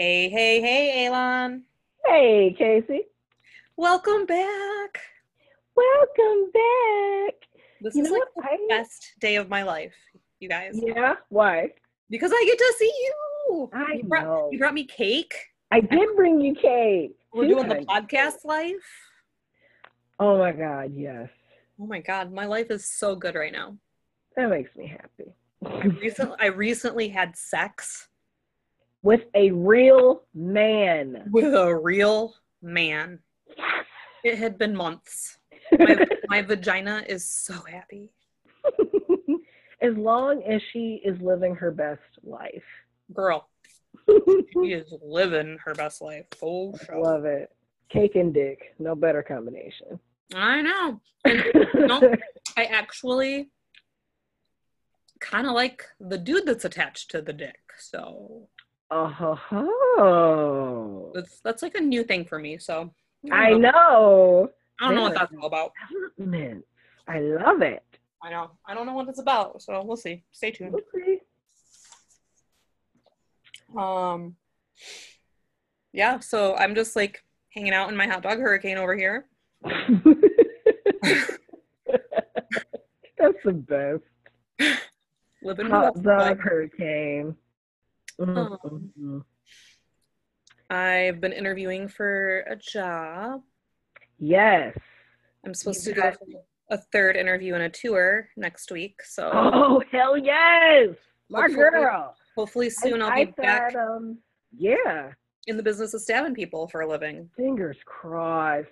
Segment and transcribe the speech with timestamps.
[0.00, 1.60] Hey, hey, hey, Élan.
[2.06, 3.00] Hey, Kayse.
[3.76, 4.98] Welcome back.
[5.76, 7.34] Welcome back.
[7.82, 9.92] This You is like the I- best day of my life,
[10.38, 10.80] you guys.
[10.82, 11.74] Yeah, why?
[12.08, 13.70] Because I get to see you.
[13.74, 14.48] I you brought, know.
[14.50, 15.34] You brought me cake.
[15.70, 17.14] I did bring you cake.
[17.34, 18.88] We're doing the podcast life.
[20.18, 21.28] Oh my God, yes.
[21.78, 23.76] Oh my god, my life is so good right now.
[24.34, 25.34] That makes me happy.
[25.62, 28.06] I recently, I recently had sex
[29.02, 31.28] With a real man.
[31.32, 33.20] with a real man.
[33.56, 33.84] Yes.
[34.24, 35.38] It had been months.
[35.78, 38.10] My, my vagina is so happy.
[39.82, 42.64] as long as she is living her best life.
[43.14, 43.48] Girl,
[44.08, 46.26] she is living her best life.
[46.42, 47.00] Oh, sure.
[47.00, 47.50] Love it.
[47.88, 49.98] Cake and dick, no better combination.
[50.34, 51.00] I know.
[51.74, 52.14] know-
[52.56, 53.50] I actually
[55.20, 57.58] kind of like the dude that's attached to the dick.
[57.78, 58.48] So
[58.90, 59.38] Oh,
[61.14, 62.58] that's that's like a new thing for me.
[62.58, 62.92] So
[63.30, 64.50] I know.
[64.80, 65.72] I don't know what that's all about.
[66.18, 66.64] Development.
[67.06, 67.84] I love it.
[68.22, 68.50] I know.
[68.66, 69.62] I don't know what it's about.
[69.62, 70.24] So we'll see.
[70.32, 70.74] Stay tuned.
[70.74, 71.20] Okay.
[73.78, 74.36] Um.
[75.92, 76.18] Yeah.
[76.18, 77.22] So I'm just like
[77.54, 79.26] hanging out in my hot dog hurricane over here.
[83.18, 84.02] That's the best.
[85.42, 87.36] Living Hot dog hurricane.
[88.20, 89.24] Mm, Um.
[90.68, 93.42] I've been interviewing for a job.
[94.18, 94.76] Yes.
[95.44, 96.26] I'm supposed You to go for
[96.70, 99.02] a third interview and a tour next week.
[99.02, 100.94] So Oh hell yes,
[101.28, 102.16] my Hopefully- girl.
[102.36, 104.18] hopefully soon I'll I be back um,
[104.56, 105.12] yeah.
[105.46, 107.28] in the business of stabbing people for a living.
[107.36, 108.68] Fingers crossed.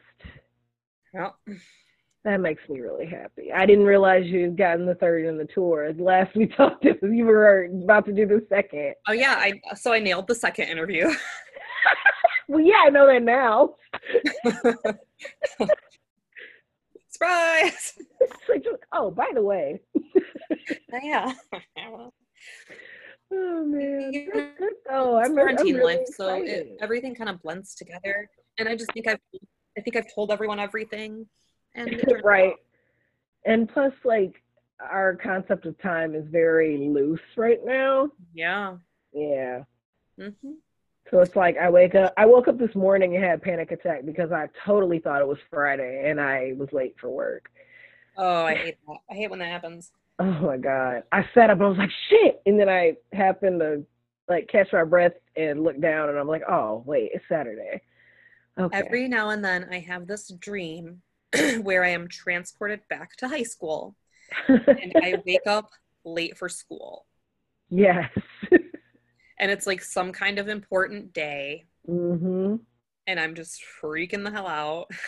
[1.14, 1.30] Yeah.
[2.28, 3.50] That makes me really happy.
[3.54, 5.90] I didn't realize you had gotten the third in the tour.
[5.96, 8.96] Last we talked, it you were about to do the second.
[9.08, 11.08] Oh yeah, I so I nailed the second interview.
[12.50, 13.74] Well, yeah, I know that now.
[17.10, 17.92] Surprise!
[18.48, 19.82] Like, oh, by the way.
[20.00, 21.30] Oh, yeah.
[23.30, 24.28] Oh man.
[24.90, 28.30] I'm, I'm quarantine really life, so it, everything kind of blends together.
[28.58, 29.20] And I just think I've
[29.76, 31.26] I think I've told everyone everything.
[31.78, 32.54] And it turned out right.
[33.44, 34.42] And plus, like,
[34.80, 38.10] our concept of time is very loose right now.
[38.34, 38.76] Yeah.
[39.12, 39.62] Yeah.
[40.18, 40.30] hmm
[41.10, 42.12] So it's like I wake up.
[42.16, 45.26] I woke up this morning and had a panic attack because I totally thought it
[45.28, 47.50] was Friday and I was late for work.
[48.16, 48.98] Oh, I hate that.
[49.10, 49.92] I hate when that happens.
[50.20, 51.04] Oh my god!
[51.12, 53.86] I sat up and I was like, "Shit!" And then I happened to
[54.28, 57.80] like catch my breath and look down, and I'm like, "Oh wait, it's Saturday."
[58.58, 58.76] Okay.
[58.76, 61.02] Every now and then I have this dream
[61.62, 63.94] where I am transported back to high school
[64.48, 65.70] and I wake up
[66.04, 67.06] late for school.
[67.70, 68.10] yes.
[69.40, 72.58] And it's like some kind of important day mhm.
[73.06, 74.86] and I'm just freaking the hell out.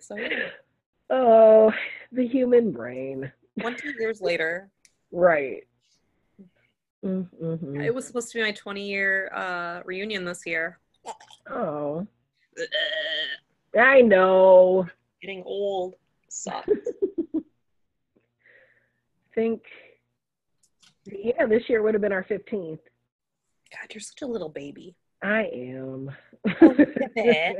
[0.00, 0.48] So yeah,
[1.10, 1.72] Oh,
[2.12, 3.30] the human brain.
[3.60, 4.70] 20 years later,
[5.12, 5.64] Right.
[7.04, 7.80] Mm-hmm.
[7.80, 10.78] it was supposed to be my 20 year uh, reunion this year.
[11.50, 12.06] Oh,
[13.78, 14.86] I know.
[15.20, 15.94] Getting old
[16.28, 16.68] sucks.
[17.36, 17.40] I
[19.34, 19.62] think.
[21.06, 22.78] Yeah, this year would have been our 15th.
[23.72, 24.94] God, you're such a little baby.
[25.22, 26.10] I am.
[26.62, 26.76] Oh,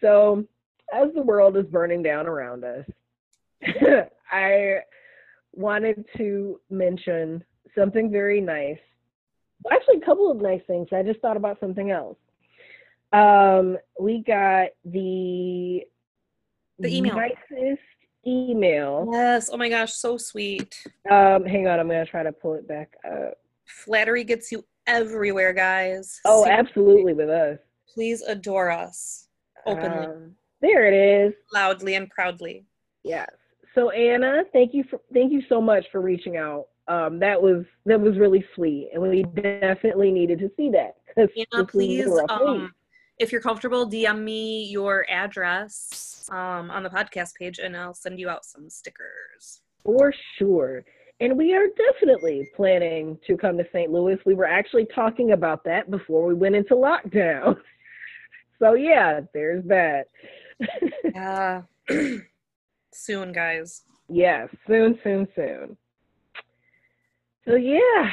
[0.00, 0.44] so,
[0.92, 2.86] as the world is burning down around us,
[4.30, 4.78] I
[5.52, 7.44] wanted to mention
[7.76, 8.78] something very nice.
[9.62, 10.88] Well, actually, a couple of nice things.
[10.92, 12.16] I just thought about something else.
[13.12, 15.84] Um, we got the
[16.78, 17.14] The email.
[17.16, 17.82] nicest
[18.26, 19.08] email.
[19.12, 19.50] Yes.
[19.52, 20.74] Oh my gosh, so sweet.
[21.10, 23.34] Um, hang on, I'm gonna try to pull it back up.
[23.66, 26.20] Flattery gets you everywhere, guys.
[26.24, 27.58] Oh, absolutely, with us.
[27.92, 29.28] Please adore us
[29.66, 31.34] openly, Um, there it is.
[31.52, 32.64] loudly, and proudly.
[33.02, 33.28] Yes.
[33.74, 36.68] So Anna, thank you for thank you so much for reaching out.
[36.88, 40.96] Um, that was that was really sweet, and we definitely needed to see that.
[41.16, 42.72] Anna, this was a please, um,
[43.22, 48.18] if you're comfortable, DM me your address um, on the podcast page, and I'll send
[48.18, 49.60] you out some stickers.
[49.84, 50.84] for sure.
[51.20, 53.92] And we are definitely planning to come to St.
[53.92, 54.18] Louis.
[54.26, 57.56] We were actually talking about that before we went into lockdown.
[58.58, 60.06] so yeah, there's that.
[61.14, 61.62] Yeah.
[62.92, 63.82] Soon, guys.
[64.08, 65.76] yeah, soon, soon, soon.
[67.46, 68.10] So yeah.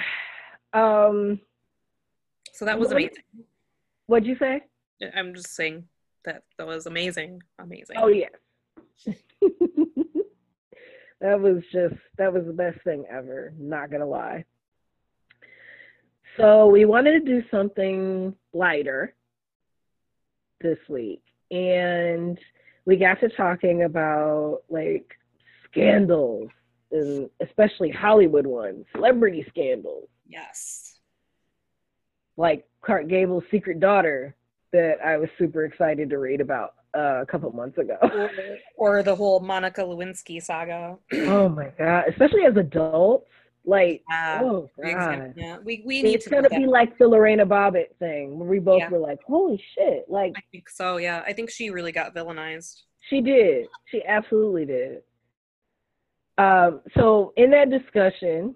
[0.74, 1.40] Um,
[2.54, 3.24] So that was Well, amazing.
[4.08, 4.62] what'd you say?
[5.16, 5.86] I'm just saying
[6.26, 7.42] that that was amazing.
[7.60, 7.98] Amazing.
[7.98, 8.32] Oh yes.
[11.22, 14.46] that was just that was the best thing ever, not gonna lie.
[16.38, 19.14] So we wanted to do something lighter
[20.62, 21.22] this week.
[21.52, 22.38] And
[22.86, 25.18] we got to talking about like
[25.70, 26.50] scandals
[26.92, 30.08] and especially Hollywood ones, celebrity scandals.
[30.28, 31.00] Yes.
[32.38, 34.36] Like Clark Gable's secret daughter
[34.74, 37.98] that I was super excited to read about uh, a couple months ago.
[38.02, 38.30] Or,
[38.78, 40.98] or the whole Monica Lewinsky saga.
[41.14, 43.28] oh my god, especially as adults.
[43.66, 44.40] Like, Yeah.
[44.44, 45.34] oh god.
[45.36, 45.58] yeah.
[45.64, 46.58] We we need It's to gonna that.
[46.58, 48.90] be like the Lorena Bobbitt thing, where we both Yeah.
[48.90, 51.22] were like, "Holy shit!" Like I think so, yeah.
[51.28, 52.82] I think she really got villainized.
[53.10, 55.02] she did, she absolutely did.
[56.38, 58.56] Um, so in that discussion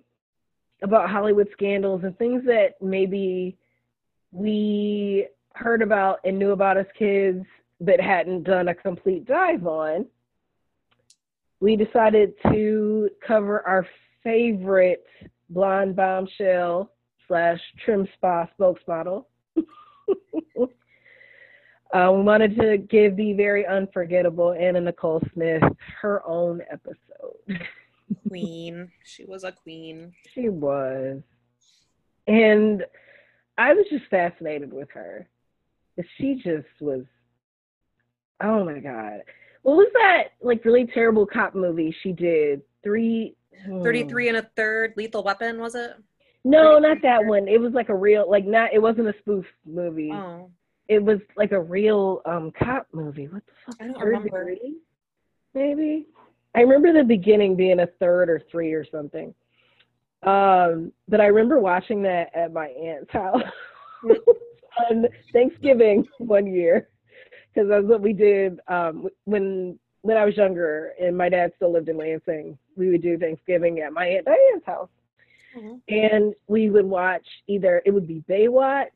[0.81, 3.57] about Hollywood scandals and things that maybe
[4.31, 7.46] we heard about and knew about as kids,
[7.80, 10.06] but hadn't done a complete dive on,
[11.60, 13.88] we decided to cover our
[14.24, 15.06] favorite
[15.50, 16.92] blonde bombshell
[17.28, 19.26] slash TrimSpa spokesmodel.
[21.94, 25.64] uh, we wanted to give the very unforgettable Anna Nicole Smith
[26.02, 26.98] her own episode.
[28.28, 28.92] Queen.
[29.04, 30.14] she was a queen.
[30.34, 31.22] She was.
[32.28, 32.84] And
[33.58, 35.28] I was just fascinated with her.
[36.18, 37.04] She just was,
[38.42, 39.19] oh my God.
[39.62, 42.62] What was that like really terrible cop movie she did?
[42.84, 43.36] Three.
[43.66, 43.84] hmm.
[43.84, 45.92] 33 and a third, Lethal Weapon, was it?
[46.44, 47.48] No, not that one.
[47.48, 48.74] It was like a real, like not.
[48.74, 50.12] It wasn't a spoof movie.
[50.12, 50.50] Oh.
[50.90, 53.28] It was like a real um cop movie.
[53.28, 53.75] What the fuck?
[53.80, 54.10] I don't 33?
[54.10, 54.56] remember.
[55.54, 56.07] Maybe.
[56.56, 59.34] I remember the beginning being a third or three or something.
[60.24, 63.42] Um, but I remember watching that at my aunt's house
[64.90, 66.90] on Thanksgiving one year
[67.54, 71.72] because that's what we did um, when when I was younger and my dad still
[71.72, 72.58] lived in Lansing.
[72.75, 74.90] We would do Thanksgiving at my aunt Diane's house
[75.56, 75.81] Mhm.
[75.88, 78.88] and we would watch either it would be Baywatch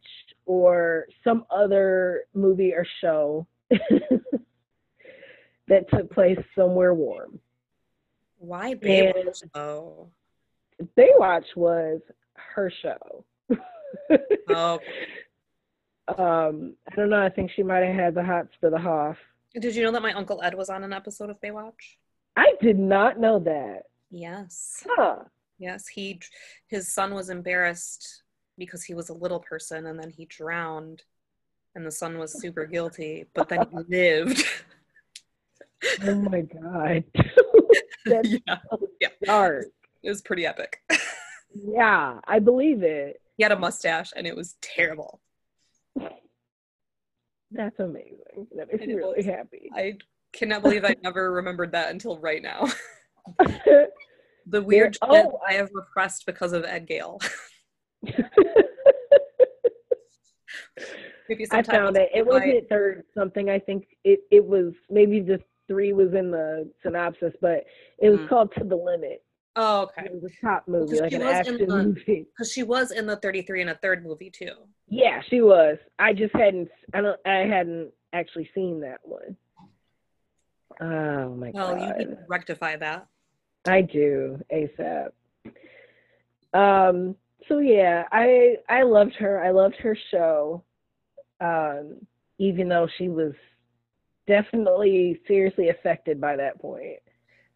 [0.47, 3.45] or some other movie or show
[5.67, 7.39] that took place somewhere warm.
[8.39, 10.07] Why Baywatch Oh,
[10.97, 12.01] Baywatch was
[12.33, 13.23] her show.
[14.49, 14.79] Oh,
[16.17, 17.21] um, I don't know.
[17.21, 19.17] I think she might have had the hots for the Hoff.
[19.53, 21.97] did you know that my uncle Ed was on an episode of Baywatch?
[22.35, 23.83] I did not know that.
[24.11, 24.85] Yes.
[24.89, 25.17] Huh.
[25.59, 26.21] Yes, he
[26.67, 28.23] his son was embarrassed
[28.57, 31.03] because he was a little person and then he drowned
[31.75, 34.43] and the son was super guilty, but then he lived.
[36.03, 37.03] Oh my god.
[38.05, 38.57] That's yeah,
[39.01, 39.09] Yeah.
[39.23, 39.65] dark.
[40.03, 40.81] it was pretty epic.
[41.53, 43.19] Yeah, I believe it.
[43.35, 45.19] he had a mustache and it was terrible.
[47.57, 48.47] That's amazing.
[48.55, 49.69] That makes me really happy.
[49.75, 49.97] I
[50.31, 52.67] cannot believe I never remembered that until right now.
[54.49, 55.39] The weird There- oh.
[55.45, 57.19] I have repressed because of Ed Gale.
[61.51, 62.09] I found it.
[62.13, 63.49] It wasn't third something.
[63.49, 67.65] I think it, it was maybe just three was in the synopsis, but
[67.99, 68.29] it was Mhm.
[68.29, 69.21] called To the Limit.
[69.59, 70.05] Oh, okay.
[70.05, 72.27] It was a top movie, because like an action the- movie.
[72.37, 74.53] Because she was in the 33 and a third movie too.
[74.87, 75.77] Yeah, she was.
[75.97, 76.69] I just hadn't.
[76.93, 77.19] I don't.
[77.25, 79.35] I hadn't actually seen that one.
[80.79, 81.77] Oh my God.
[81.79, 83.07] Well, you to rectify that.
[83.67, 85.09] I do ASAP.
[86.53, 87.15] Um.
[87.47, 89.43] So yeah, I I loved her.
[89.43, 90.63] I loved her show.
[91.41, 92.05] Um,
[92.37, 93.33] even though she was
[94.27, 96.99] definitely seriously affected by that point.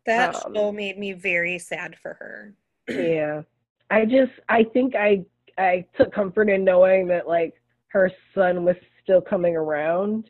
[0.05, 2.53] That Um, show made me very sad for her.
[2.89, 3.43] yeah
[3.91, 5.23] i just i think i
[5.57, 7.53] i took comfort in knowing that like
[7.87, 10.29] her son was still coming around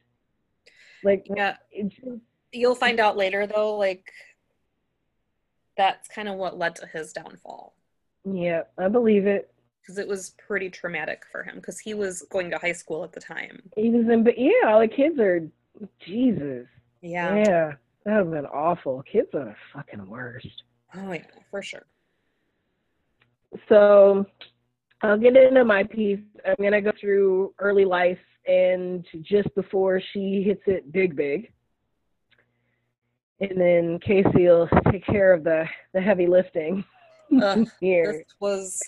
[1.03, 2.01] like Yeah, just,
[2.51, 4.11] you'll find out later though, like
[5.77, 7.73] that's kind of what led to his downfall.
[8.25, 9.51] yeah i believe it
[9.81, 13.13] Because it was pretty traumatic for him because he was going to high school at
[13.13, 13.61] the time.
[13.77, 15.47] he was in but yeah all the kids are
[16.05, 16.67] jesus
[17.01, 17.35] Yeah.
[17.35, 17.71] yeah
[18.05, 19.03] that would have been awful.
[19.11, 20.63] Kids are the fucking worst.
[20.95, 21.85] Oh, yeah, for sure.
[23.69, 24.25] so
[25.03, 26.19] i'll get into my piece.
[26.45, 31.51] I'm going to go through early life and just before she hits it big big.
[33.39, 36.83] And then Kayse will take care of the the heavy lifting
[37.41, 38.11] Ugh, here.
[38.27, 38.81] this was,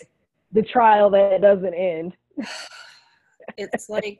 [0.52, 2.16] the trial that doesn't end.
[3.58, 4.18] It's like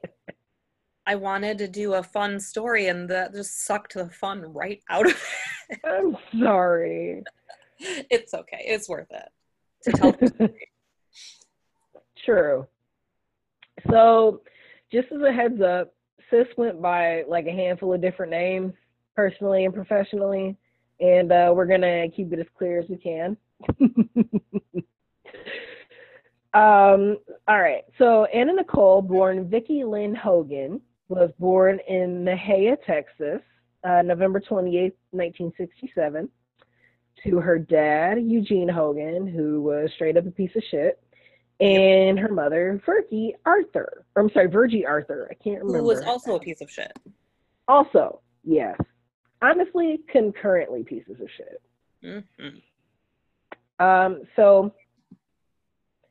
[1.06, 5.06] I wanted to do a fun story and that just sucked the fun right out
[5.06, 5.22] of
[5.68, 5.80] it.
[5.84, 7.22] i'm sorry
[8.10, 8.62] It's okay.
[8.64, 9.28] It's worth it
[9.82, 10.68] to tell the story.
[12.24, 12.66] True.
[13.90, 14.40] So,
[14.92, 15.94] just as a heads up,
[16.30, 18.72] Sis went by like a handful of different names,
[19.14, 20.56] personally and professionally,
[21.00, 23.36] and uh, we're gonna keep it as clear as we can.
[26.54, 27.18] Um,
[27.48, 27.82] all right.
[27.98, 33.40] So Anna Nicole, born Vicki Lynn Hogan, was born in Mexia, Texas,
[33.84, 36.28] uh, November 28, 1967,
[37.24, 41.00] to her dad, Eugene Hogan, who was straight up a piece of shit,
[41.60, 44.04] and her mother, Virgie Arthur.
[44.16, 45.28] Or, I'm sorry, Virgie Arthur.
[45.30, 45.78] I can't remember.
[45.78, 46.92] Who was also a piece of shit.
[47.68, 48.76] Also, yes.
[49.40, 51.62] Honestly, concurrently pieces of shit.
[52.02, 53.84] Mm-hmm.
[53.84, 54.72] Um, so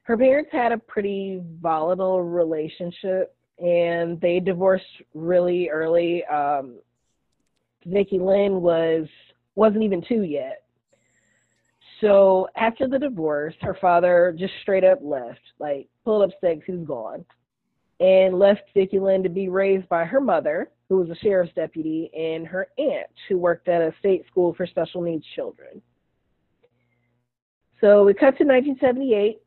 [0.04, 6.24] her parents had a pretty volatile relationship and they divorced really early.
[6.26, 6.76] Um,
[7.86, 9.08] Vicki Lynn was
[9.56, 10.64] wasn't even two yet.
[12.02, 16.86] So after the divorce, her father just straight up left, like pulled up stakes, he's
[16.86, 17.24] gone,
[18.02, 22.12] and left Vicki Lynn to be raised by her mother, who was a sheriff's deputy,
[22.14, 25.82] and her aunt, who worked at a state school for special needs children.
[27.80, 29.40] So we cut to 1978.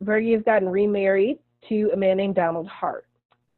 [0.00, 3.06] Virgie has gotten remarried to a man named Donald Hart.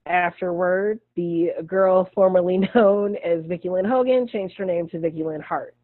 [0.07, 5.41] Afterward, the girl formerly known as Vicki Lynn Hogan changed her name to Vicki Lynn
[5.41, 5.77] Hart,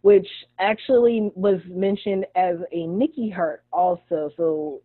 [0.00, 0.26] which
[0.58, 4.30] actually was mentioned as a Nikki Hart also.
[4.36, 4.80] So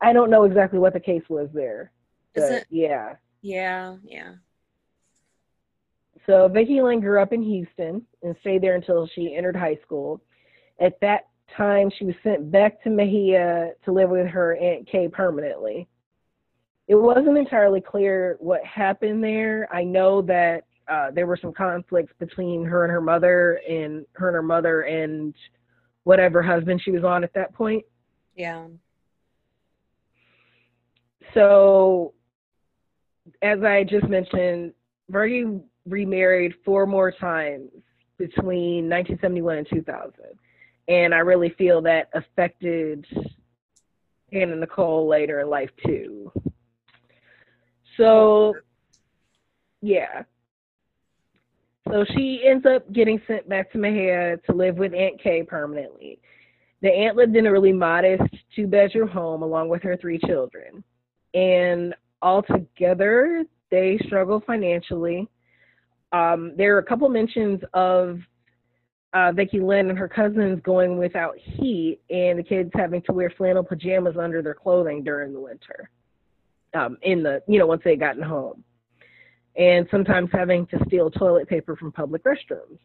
[0.00, 1.92] I don't know exactly what the case was there.
[2.34, 2.66] But it?
[2.70, 3.16] yeah.
[3.42, 4.34] Yeah, yeah.
[6.26, 10.20] So Vicki Lynn grew up in Houston and stayed there until she entered high school.
[10.78, 15.08] At that time, she was sent back to Mexia to live with her Aunt Kay
[15.08, 15.88] permanently.
[16.88, 19.68] It wasn't entirely clear what happened there.
[19.70, 24.28] I know that uh, there were some conflicts between her and her mother, and her
[24.28, 25.34] and her mother and
[26.04, 27.84] whatever husband she was on at that point.
[28.34, 28.68] Yeah.
[31.34, 32.14] So,
[33.42, 34.72] as I just mentioned,
[35.10, 37.70] Virgie remarried four more times
[38.16, 40.12] between 1971 and 2000.
[40.88, 43.06] And I really feel that affected
[44.32, 46.32] Anna Nicole later in life too.
[47.98, 48.54] So,
[49.82, 50.22] yeah.
[51.90, 56.20] So she ends up getting sent back to Mexia to live with Aunt Kay permanently.
[56.80, 58.22] The aunt lived in a really modest
[58.54, 60.84] two bedroom home along with her three children.
[61.34, 65.28] And altogether, they struggle financially.
[66.12, 68.20] Um, there are a couple mentions of
[69.12, 73.32] uh, Vicki Lynn and her cousins going without heat, and the kids having to wear
[73.36, 75.90] flannel pajamas under their clothing during the winter.
[76.74, 78.62] Um, in the you know once they gotten home,
[79.56, 82.78] and sometimes having to steal toilet paper from public restrooms.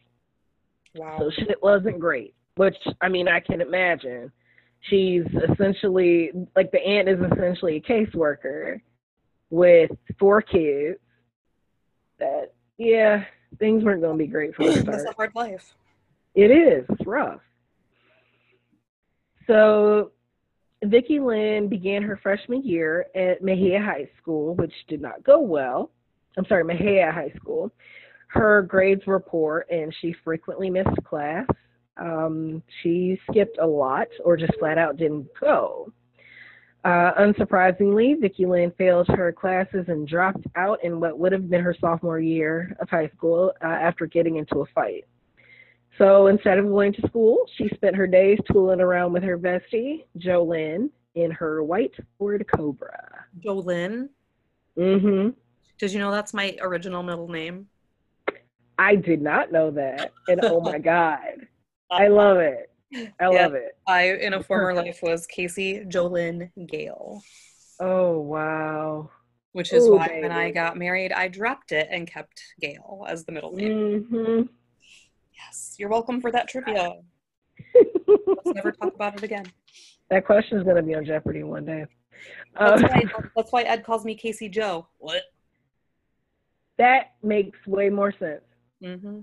[0.96, 1.18] Wow.
[1.20, 2.34] So shit wasn't great.
[2.56, 4.32] Which I mean I can imagine.
[4.82, 8.82] She's essentially like the aunt is essentially a caseworker
[9.50, 11.00] with four kids.
[12.20, 13.24] That yeah,
[13.60, 15.74] things weren't going to be great from the That's a hard life.
[16.36, 16.86] It is.
[16.90, 17.42] It's rough.
[19.48, 20.12] So,
[20.86, 25.92] Vicki Lynn began her freshman year at Mexia High School, which did not go well.
[26.38, 27.72] I'm sorry, Mexia High School.
[28.28, 31.46] Her grades were poor and she frequently missed class.
[31.98, 35.92] Um, she skipped a lot or just flat out didn't go.
[36.84, 41.62] Uh, unsurprisingly, Vicki Lynn failed her classes and dropped out in what would have been
[41.62, 45.06] her sophomore year of high school uh, after getting into a fight.
[45.98, 50.06] So instead of going to school, she spent her days tooling around with her bestie,
[50.18, 53.26] Jolynn, in her white Ford Cobra.
[53.40, 54.10] Jolyn.
[54.76, 55.30] hmm
[55.80, 57.68] Did you know that's my original middle name?
[58.80, 60.12] I did not know that.
[60.28, 61.48] And oh my God,
[61.92, 62.72] I love it.
[63.20, 63.44] I Yeah.
[63.46, 63.78] love it.
[63.88, 67.22] I, in a former life, was Kayse Jolyn Gale,
[67.80, 69.10] Oh, wow.
[69.52, 73.26] which is Ooh, why when I got married, I dropped it and kept Gale as
[73.26, 74.06] the middle name.
[74.10, 74.42] hmm
[75.36, 76.96] Yes, you're welcome for that trivia.
[77.76, 79.46] Let's never talk about it again.
[80.10, 81.86] that question is going to be on Jeopardy one day.
[82.60, 83.04] That's Uh, why,
[83.36, 84.88] that's why Ed calls me Kayse Joe.
[85.00, 85.24] What?
[86.80, 88.42] that makes way more sense
[88.84, 89.20] Mm-hmm.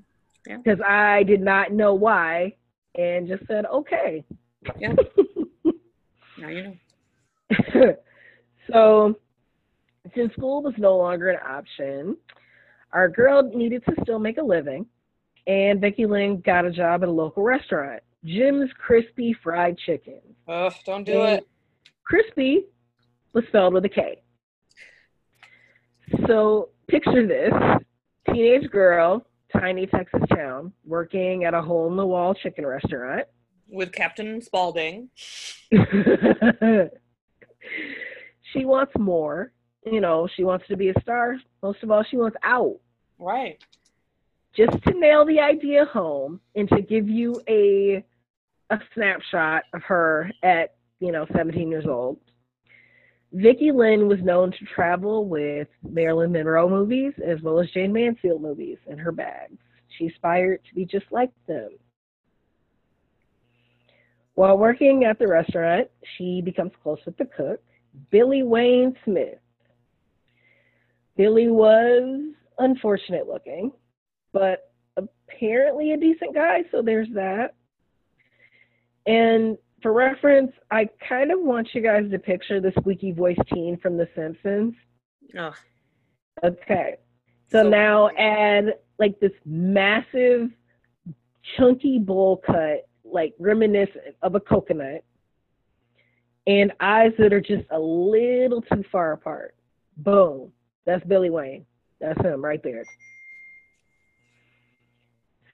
[0.63, 2.55] because I did not know why
[2.97, 4.25] and just said, okay.
[4.79, 4.95] Yeah.
[6.39, 7.95] Now you know.
[8.73, 9.15] so,
[10.15, 12.17] since school was no longer an option,
[12.93, 14.87] our girl needed to still make a living,
[15.47, 20.21] and Vicki Lynn got a job at a local restaurant, Jim's Crispy Fried Chicken.
[20.49, 21.49] Ugh, don't do And it.
[22.05, 22.67] Crispy
[23.33, 24.23] was spelled with a K.
[26.27, 27.53] So, picture this
[28.33, 29.25] teenage girl,
[29.57, 33.27] tiny Texas town, working at a hole in the wall chicken restaurant.
[33.69, 35.11] With Captain Spaulding.
[38.53, 39.53] she wants more.
[39.87, 41.37] You know, she wants to be a star.
[41.63, 42.81] Most of all, she wants out.
[43.19, 43.63] Right.
[44.57, 48.05] Just to nail the idea home and to give you a
[48.71, 52.19] a snapshot of her at, you know, 17 years old.
[53.33, 58.43] Vicki Lynn was known to travel with Marilyn Monroe movies as well as Jayne Mansfield
[58.43, 59.59] movies in her bags.
[59.97, 61.71] She aspired to be just like them.
[64.35, 67.61] While working at the restaurant, she becomes close with the cook,
[68.11, 69.39] Billy Wayne Smith.
[71.17, 73.73] Billy was unfortunate looking,
[74.33, 77.55] but apparently a decent guy, so there's that.
[79.07, 83.79] And for reference, I kind of want you guys to picture the squeaky voice teen
[83.79, 84.75] from The Simpsons.
[85.39, 85.53] Oh,
[86.45, 86.97] Okay.
[87.49, 90.51] So, So- now add like this massive,
[91.57, 95.03] chunky bowl cut, like reminiscent of a coconut,
[96.47, 99.55] and eyes that are just a little too far apart.
[99.97, 100.53] Boom.
[100.85, 101.65] That's Billy Wayne.
[102.01, 102.85] That's him right there.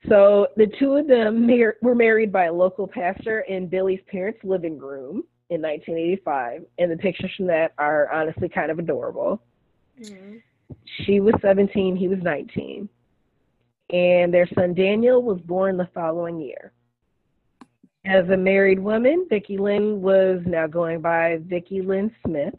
[0.07, 4.43] So the two of them mar- were married by a local pastor in Billy's parents'
[4.43, 9.41] living room in 1985, and the pictures from that are honestly kind of adorable.
[9.99, 10.41] Mhm.
[10.85, 12.89] She was 17, he was 19.
[13.89, 16.73] And their son Daniel was born the following year.
[18.05, 22.55] As a married woman, Vicki Lynn was now going by Vicki Lynn Smith.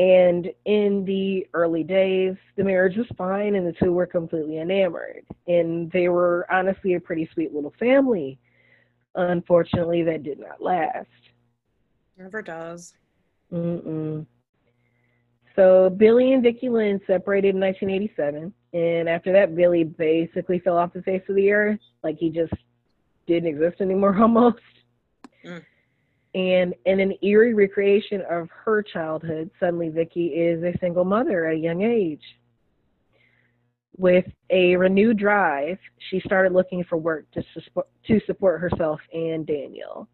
[0.00, 5.26] And in the early days, the marriage was fine and the two were completely enamored.
[5.46, 8.38] And they were honestly a pretty sweet little family.
[9.14, 11.06] Unfortunately, that did not last.
[12.16, 12.94] Never does.
[13.52, 14.24] Mm-mm.
[15.54, 20.94] So Billy and Vicki Lynn separated in 1987, and after that, Billy basically fell off
[20.94, 22.54] the face of the earth, like he just
[23.26, 24.62] didn't exist anymore almost.
[25.44, 25.62] Mm.
[26.34, 31.56] And in an eerie recreation of her childhood, suddenly Vicki is a single mother at
[31.56, 32.22] a young age.
[33.96, 39.44] With a renewed drive, she started looking for work to support, to support herself and
[39.44, 40.08] Daniel.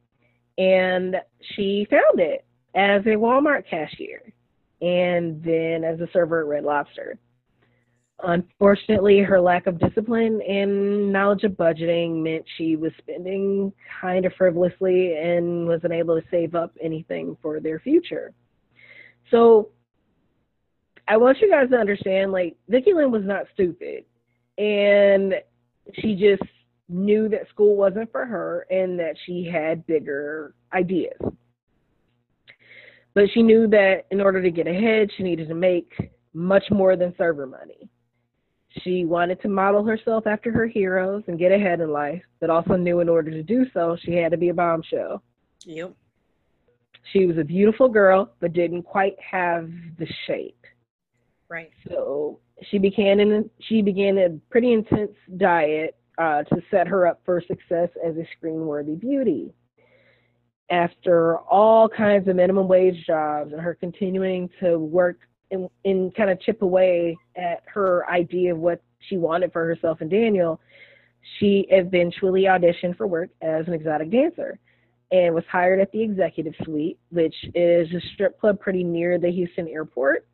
[0.59, 1.16] And
[1.55, 4.33] she found it as a Walmart cashier
[4.81, 7.18] and then as a server at Red Lobster.
[8.22, 14.33] Unfortunately, her lack of discipline and knowledge of budgeting meant she was spending kind of
[14.38, 18.33] frivolously and wasn't able to save up anything for their future.
[19.31, 19.70] So
[21.07, 24.05] I want you guys to understand like Vicki Lynn was not stupid
[24.57, 25.35] and
[26.00, 26.42] she just
[26.88, 31.18] knew that school wasn't for her and that she had bigger ideas.
[33.14, 35.92] But she knew that in order to get ahead, she needed to make
[36.33, 37.88] much more than server money.
[38.82, 42.76] She wanted to model herself after her heroes and get ahead in life, but also
[42.76, 45.22] knew in order to do so, she had to be a bombshell.
[45.64, 45.94] Yep.
[47.12, 50.64] She was a beautiful girl, but didn't quite have the shape.
[51.48, 51.70] Right.
[51.88, 57.20] So she began in she began a pretty intense diet uh, to set her up
[57.24, 59.52] for success as a screen-worthy beauty.
[60.70, 66.30] After all kinds of minimum wage jobs and her continuing to work and, and kind
[66.30, 70.61] of chip away at her idea of what she wanted for herself and Daniel,
[71.38, 74.59] she eventually auditioned for work as an exotic dancer
[75.12, 79.30] and was hired at the Executive Suite, which is a strip club pretty near the
[79.30, 80.26] Houston airport.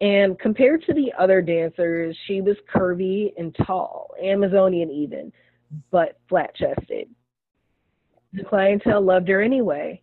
[0.00, 5.32] And compared to the other dancers, she was curvy and tall, Amazonian even,
[5.90, 7.08] but flat chested.
[8.32, 10.02] The clientele loved her anyway.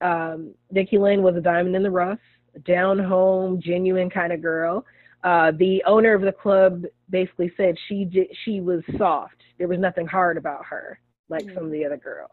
[0.00, 2.18] Um, Vicki Lynn was a diamond in the rough,
[2.64, 4.84] down home, genuine kind of girl.
[5.24, 8.08] Uh, the owner of the club basically said she
[8.44, 9.36] she was soft.
[9.58, 11.54] There was nothing hard about her, like Mm.
[11.54, 12.30] some of the other girls.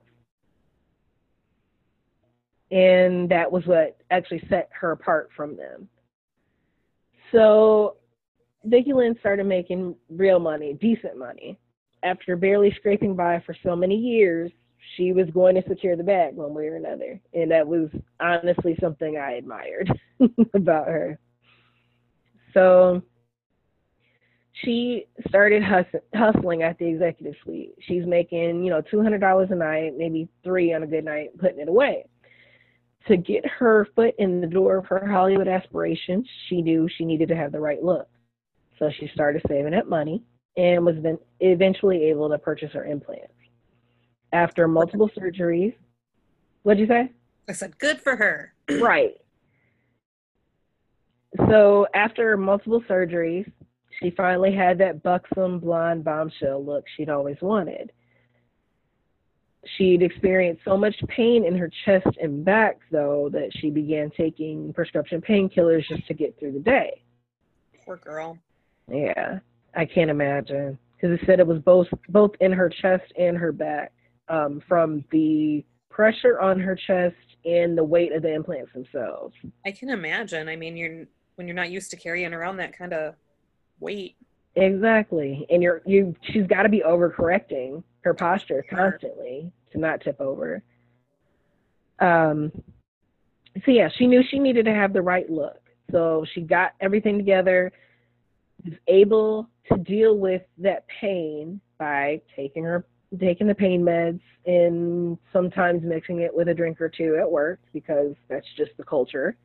[2.72, 5.88] And that was what actually set her apart from them.
[7.32, 7.98] So
[8.64, 11.60] Vicki Lynn started making real money, decent money.
[12.04, 14.52] After barely scraping by for so many years,
[14.96, 17.20] she was going to secure the bag one way or another.
[17.34, 19.92] And that was honestly something I admired
[20.54, 21.20] about her.
[22.54, 23.02] So
[24.64, 27.74] she started hus- hustling at the executive suite.
[27.82, 31.68] She's making, you know, $200 a night, maybe three on a good night, putting it
[31.68, 32.06] away.
[33.08, 37.28] To get her foot in the door of her Hollywood aspirations, she knew she needed
[37.30, 38.08] to have the right look.
[38.80, 40.24] So she started saving up money
[40.56, 43.34] and was then eventually able to purchase her implants.
[44.34, 45.76] After multiple surgeries,
[46.64, 47.12] what'd you say?
[47.48, 48.54] I said, good for her.
[48.82, 49.14] right.
[51.50, 53.50] So after multiple surgeries,
[54.00, 57.92] she finally had that buxom blonde bombshell look she'd always wanted.
[59.78, 64.74] She'd experienced so much pain in her chest and back, though, that she began taking
[64.74, 67.02] prescription painkillers just to get through the day.
[67.86, 68.38] Poor girl.
[68.92, 69.40] Yeah,
[69.76, 73.52] I can't imagine because it said it was both both in her chest and her
[73.52, 73.94] back
[74.30, 79.36] um, from the pressure on her chest and the weight of the implants themselves.
[79.66, 80.48] I can imagine.
[80.48, 81.06] I mean, you're
[81.36, 83.16] when you're not used to carrying around that kind of
[83.80, 84.16] weight.
[84.56, 85.46] Exactly.
[85.50, 90.64] And you're you she's got to be overcorrecting her posture constantly to not tip over.
[92.00, 92.52] Um
[93.66, 95.60] so yeah, she knew she needed to have the right look.
[95.92, 97.72] So she got everything together,
[98.64, 102.86] was able to deal with that pain by taking her
[103.20, 107.60] taking the pain meds and sometimes mixing it with a drink or two at work
[107.72, 109.38] because that's just the culture.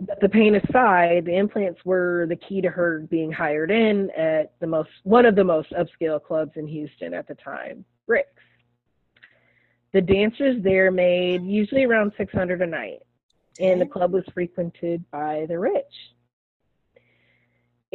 [0.00, 4.52] But the pain aside, the implants were the key to her being hired in at
[4.60, 8.28] the most one of the most upscale clubs in Houston at the time, Rick's.
[9.92, 12.98] The dancers there made usually around 600 a night,
[13.60, 15.84] and the club was frequented by the rich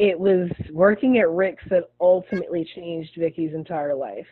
[0.00, 4.26] it was working at Rick's that ultimately changed Vicki's entire life.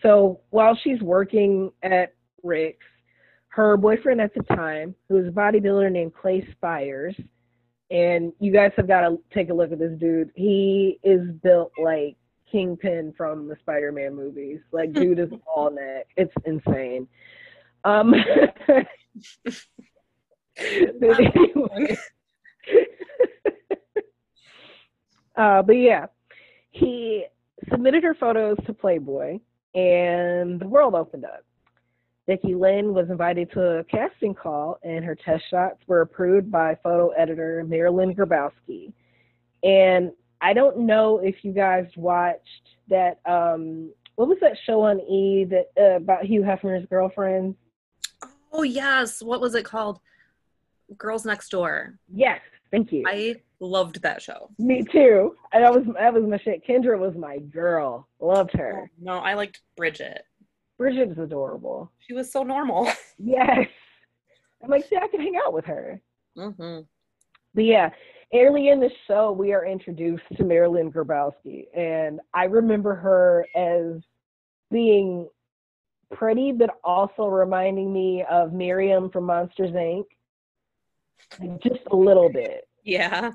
[0.00, 2.86] So while she's working at Rick's,
[3.48, 7.14] her boyfriend at the time, who was a bodybuilder named Clay Spires,
[7.90, 10.30] and you guys have got to take a look at this dude.
[10.34, 12.16] He is built like
[12.50, 14.60] Kingpin from the Spider-Man movies.
[14.72, 16.06] Like dude is all neck.
[16.16, 17.06] It's insane.
[17.84, 18.14] Um
[20.56, 21.96] anyway,
[25.36, 26.06] uh, but yeah,
[26.70, 27.26] he
[27.70, 29.38] submitted her photos to Playboy,
[29.74, 31.44] and the world opened up.
[32.26, 36.76] Vicki Lynn was invited to a casting call, and her test shots were approved by
[36.82, 38.92] photo editor Marilyn Grabowski.
[39.62, 43.18] And I don't know if you guys watched that.
[43.26, 47.56] Um, what was that show on E that uh, about Hugh Hefner's girlfriend?
[48.52, 50.00] Oh yes, what was it called?
[50.96, 51.98] Girls Next Door.
[52.12, 53.04] Yes, thank you.
[53.06, 54.50] I loved that show.
[54.58, 55.34] Me too.
[55.52, 56.66] And that was that was my shit.
[56.66, 58.08] Kendra was my girl.
[58.20, 58.84] Loved her.
[58.84, 60.24] Oh, no, I liked Bridget.
[60.78, 61.90] Bridget is adorable.
[62.06, 62.90] She was so normal.
[63.16, 63.68] Yes.
[64.62, 66.00] I'm like, see, I can hang out with her.
[66.36, 66.80] Mm-hmm.
[67.54, 67.90] But yeah,
[68.34, 74.02] early in the show, we are introduced to Marilyn Grabowski, and I remember her as
[74.72, 75.28] being
[76.12, 80.04] pretty, but also reminding me of Miriam from Monsters Inc.
[81.62, 82.66] Just a little bit.
[82.84, 83.32] Yeah.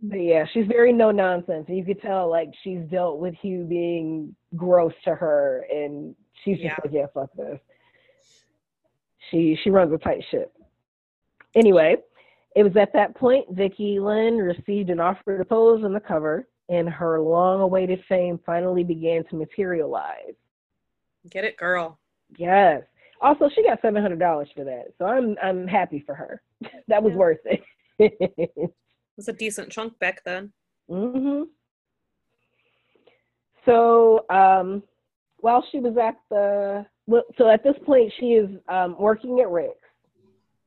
[0.00, 1.66] But yeah, she's very no nonsense.
[1.68, 6.14] And you could tell like she's dealt with Hugh being gross to her and
[6.44, 6.76] she's just Yeah.
[6.84, 7.60] like, Yeah, fuck this.
[9.30, 10.52] She she runs a tight ship.
[11.54, 11.96] Anyway,
[12.56, 16.48] it was at that point Vicki Lynn received an offer to pose on the cover
[16.68, 20.34] and her long awaited fame finally began to materialize.
[21.30, 21.98] Get it, girl.
[22.36, 22.82] Yes.
[23.20, 26.42] Also, she got seven hundred dollars for that, so I'm I'm happy for her.
[26.88, 27.18] that was Yeah.
[27.18, 27.62] worth it.
[27.98, 28.70] It
[29.16, 30.52] was a decent chunk back then.
[30.90, 31.42] Mm-hmm.
[33.64, 34.82] So, um,
[35.38, 39.48] while she was at the, well, so at this point she is um, working at
[39.50, 39.76] Rick's,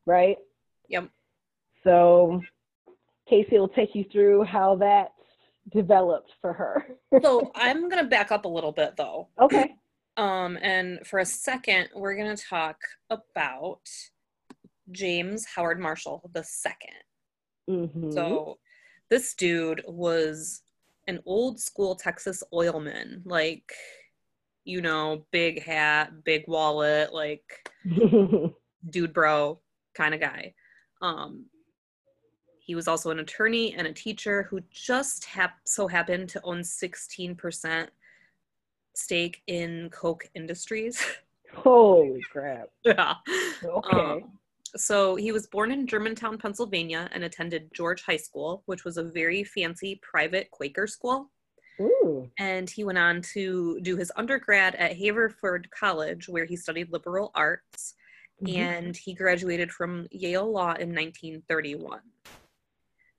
[0.06, 0.38] right?
[0.90, 1.10] Yep.
[1.84, 2.42] So,
[3.30, 5.12] Kayse will take you through how that
[5.74, 6.86] developed for her.
[7.24, 9.30] So I'm gonna back up a little bit though.
[9.42, 9.76] okay.
[10.18, 12.78] Um, and for a second, we're gonna talk
[13.10, 13.82] about
[14.92, 16.90] James Howard Marshall the second.
[17.68, 18.58] hmm So
[19.10, 20.62] this dude was
[21.08, 23.72] an old school Texas oilman, like
[24.68, 27.70] you know, big hat, big wallet, like
[28.90, 29.60] dude bro
[29.94, 30.54] kind of guy.
[31.02, 31.46] Um,
[32.60, 36.62] he was also an attorney and a teacher who just hap- so happened to own
[36.62, 37.88] 16%
[38.96, 41.00] stake in Koch Industries.
[41.54, 42.70] Holy crap.
[42.84, 43.14] yeah.
[43.64, 44.00] Okay.
[44.00, 44.40] Um,
[44.76, 49.04] so he was born in Germantown, Pennsylvania, and attended George High School, which was a
[49.04, 51.32] very fancy private Quaker school.
[51.80, 52.30] Ooh.
[52.40, 57.32] And he went on to do his undergrad at Haverford College, where he studied liberal
[57.36, 57.96] arts.
[58.42, 58.58] Mhm.
[58.58, 62.02] And he graduated from Yale Law in 1931.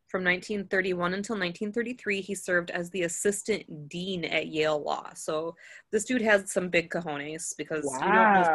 [0.09, 5.11] From 1931 until 1933, he served as the assistant dean at Yale Law.
[5.14, 5.57] So
[5.90, 8.51] this dude has some big cojones because you don't just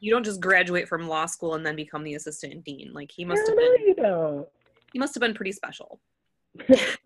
[0.00, 2.90] you don't just graduate from law school and then become the assistant dean.
[2.94, 4.44] Like he must have been.
[4.94, 6.00] He must have been pretty special.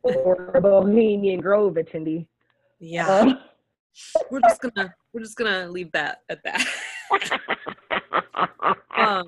[0.02, 2.26] or a Bohemian Grove attendee.
[2.78, 3.08] Yeah.
[3.08, 3.34] Uh,
[4.30, 6.64] we're just gonna we're just gonna leave that at that.
[8.98, 9.24] Um,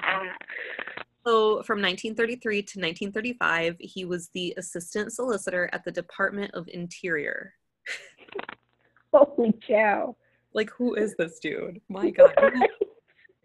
[1.26, 7.54] so from 1933 to 1935, he was the assistant solicitor at the Department of Interior.
[9.12, 10.16] Holy cow.
[10.54, 11.80] Like who is this dude?
[11.88, 12.34] My god.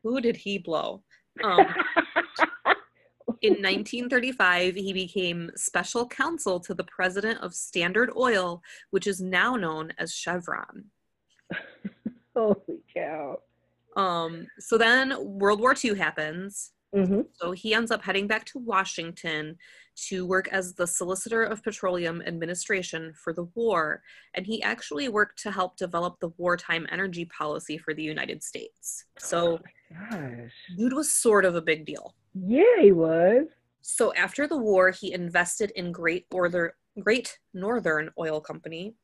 [0.03, 1.03] Who, did he blow?
[1.43, 1.59] Um,
[3.41, 8.61] in 1935, he became special counsel to the president of Standard Oil,
[8.91, 10.85] which is now known as Chevron.
[12.35, 13.39] Holy cow.
[13.95, 16.71] Um, so then World War II happens.
[16.95, 19.57] Hmm So he ends up heading back to Washington
[20.07, 24.01] to work as the Solicitor of Petroleum Administration for the war.
[24.33, 29.05] And he actually worked to help develop the wartime energy policy for the United States.
[29.17, 29.59] So,
[30.09, 30.51] Gosh.
[30.77, 32.15] dude was sort of a big deal.
[32.33, 33.47] Yeah, he was.
[33.81, 36.25] So after the war, he invested in Great
[36.99, 38.95] Great Northern Oil Company,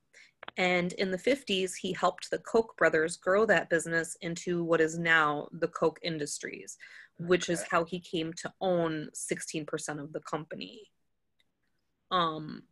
[0.58, 4.98] and in the 50s, he helped the Koch brothers grow that business into what is
[4.98, 6.78] now the Koch Industries,
[7.18, 10.90] which is how he came to own 16% of the company.
[12.12, 12.64] Um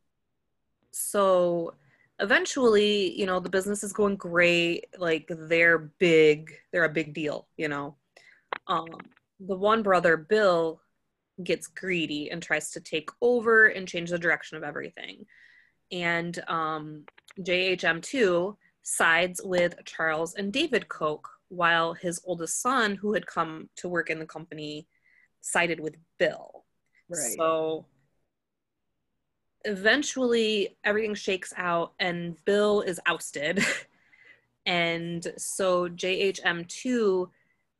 [0.92, 1.76] so
[2.20, 7.48] eventually, you know, the business is going great, like they're big, they're a big deal,
[7.58, 7.96] you know.
[8.68, 8.88] Um
[9.39, 10.82] the one brother, Bill,
[11.44, 15.26] gets greedy and tries to take over and change the direction of everything.
[15.92, 17.06] And um,
[17.39, 23.89] JHM2 sides with Charles and David Koch, while his oldest son, who had come to
[23.89, 24.88] work in the company,
[25.42, 26.65] sided with Bill.
[27.10, 27.36] Right.
[27.38, 27.86] So
[29.65, 33.63] eventually everything shakes out and Bill is ousted.
[34.65, 37.30] and so JHM2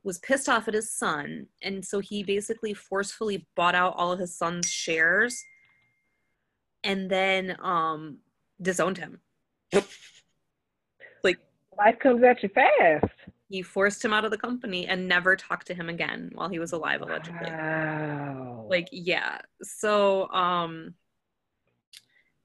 [0.04, 1.48] was pissed off at his son.
[1.62, 5.44] And so he basically forcefully bought out all of his son's shares
[6.84, 8.20] and then um,
[8.62, 9.20] disowned him.
[11.24, 11.38] Like
[11.78, 13.06] Life comes at you fast.
[13.50, 16.60] he forced him out of the company and never talked to him again while he
[16.60, 17.50] was alive, allegedly.
[17.50, 18.66] Wow.
[18.70, 20.94] like yeah so um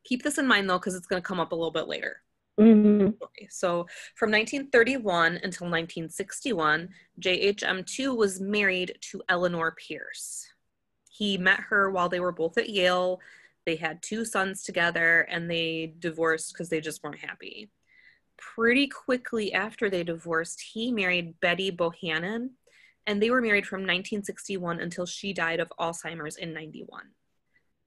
[0.05, 2.17] keep this in mind though because it's going to come up a little bit later
[2.59, 3.09] hmm
[3.51, 6.89] so from 1931 until 1961
[7.21, 10.47] jhm2 was married to eleanor pierce
[11.11, 13.19] he met her while they were both at yale
[13.67, 17.71] they had two sons together and they divorced because they just weren't happy
[18.37, 22.51] pretty quickly after they divorced he married betty bohannon
[23.07, 27.03] and they were married from 1961 until she died of Alzheimer's in 91.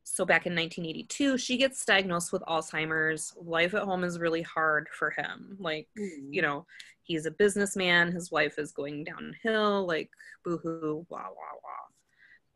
[0.04, 3.34] So back in 1982, she gets diagnosed with Alzheimer's.
[3.36, 5.58] Life at home is really hard for him.
[5.60, 6.30] Like, mm.
[6.30, 6.66] you know,
[7.04, 10.10] he's a businessman, his wife is going downhill, like,
[10.46, 11.87] boohoo, wah, wah, wah.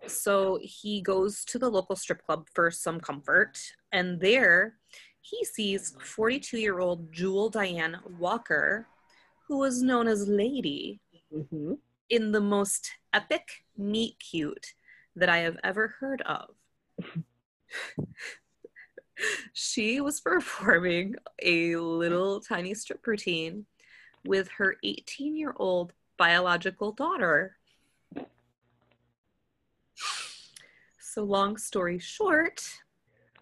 [0.07, 3.59] So he goes to the local strip club for some comfort,
[3.91, 4.75] and there
[5.21, 8.87] he sees 42 year old Jewel Diane Walker,
[9.47, 11.73] who was known as Lady, hmm
[12.11, 14.73] in the most epic meet cute
[15.15, 16.49] that I have ever heard of.
[19.53, 23.65] she was performing a little tiny strip routine
[24.25, 27.57] with her 18 year old biological daughter.
[31.13, 32.65] So, long story short,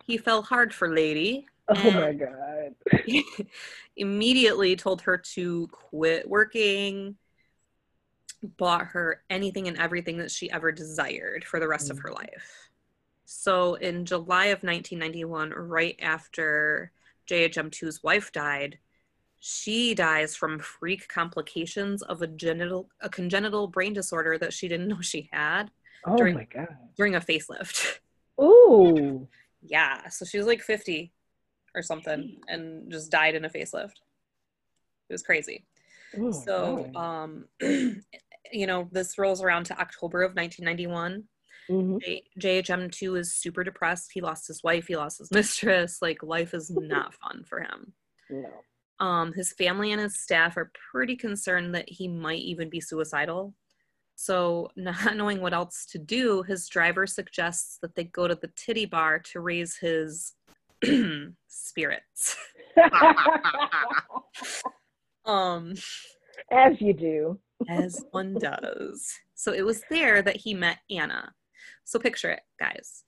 [0.03, 1.45] he fell hard for Lady.
[1.67, 2.73] Oh my god.
[3.95, 7.15] immediately told her to quit working,
[8.57, 12.01] bought her anything and everything that she ever desired for the rest of mm.
[12.01, 12.71] her life.
[13.25, 16.91] So in July of 1991, right after
[17.29, 18.79] JHM2's wife died,
[19.37, 24.87] she dies from freak complications of a genital a congenital brain disorder that she didn't
[24.89, 25.69] know she had
[26.05, 26.67] Oh During- my god.
[26.97, 27.99] during a facelift.
[28.41, 29.27] Ooh.
[29.61, 31.11] yeah, so she was like 50
[31.75, 33.97] or something and just died in a facelift.
[35.09, 35.65] It was crazy.
[36.17, 41.25] Oh, So, um, you know, this rolls around to October of 1991.
[41.69, 42.01] Mhm.
[42.01, 44.11] J- JHM2 is super depressed.
[44.13, 46.01] He lost his wife, he lost his mistress.
[46.01, 47.93] Like, life is not fun for him.
[48.29, 48.49] No.
[49.05, 53.53] Um, his family and his staff are pretty concerned that he might even be suicidal.
[54.21, 58.51] So, not knowing what else to do, his driver suggests that they go to the
[58.57, 60.33] titty bar to raise his
[61.47, 62.35] spirits.
[65.25, 65.75] Um,
[66.51, 67.39] As you do.
[67.69, 69.13] as one does.
[69.35, 71.31] So it was there that he met Anna.
[71.83, 73.03] So picture it, guys.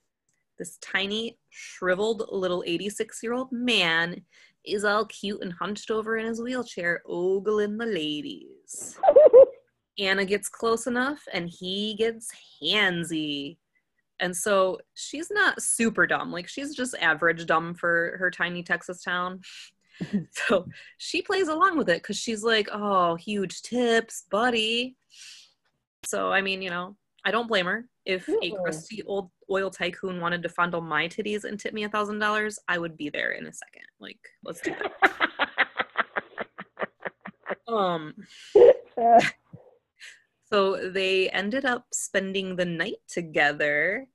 [0.59, 4.21] This tiny, shriveled little 86 year old man
[4.63, 8.99] is all cute and hunched over in his wheelchair, ogling the ladies.
[10.01, 13.57] Anna gets close enough and he gets handsy.
[14.19, 16.31] And so she's not super dumb.
[16.31, 19.41] Like she's just average dumb for her tiny Texas town.
[20.31, 20.65] so
[20.97, 24.95] she plays along with it because she's like, oh, huge tips, buddy.
[26.03, 27.85] So, I mean, you know, I don't blame her.
[28.05, 28.63] If a Mm-mm.
[28.63, 32.57] crusty old oil tycoon wanted to fondle my titties and tip me a thousand dollars,
[32.67, 33.83] I would be there in a second.
[33.99, 35.47] Like, let's do that.
[37.67, 38.13] Um,
[40.51, 44.07] so they ended up spending the night together.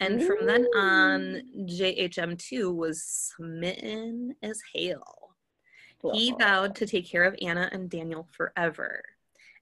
[0.00, 5.36] And from then on, JHM2 was smitten as hell.
[6.12, 9.02] He vowed to take care of Anna and Daniel forever.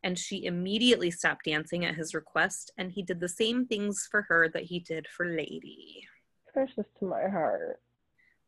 [0.05, 4.23] and she immediately stopped dancing at his request, and he did the same things for
[4.23, 6.07] her that he did for Lady.
[6.53, 7.81] Precious to my heart.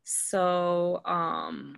[0.02, 1.76] So, um,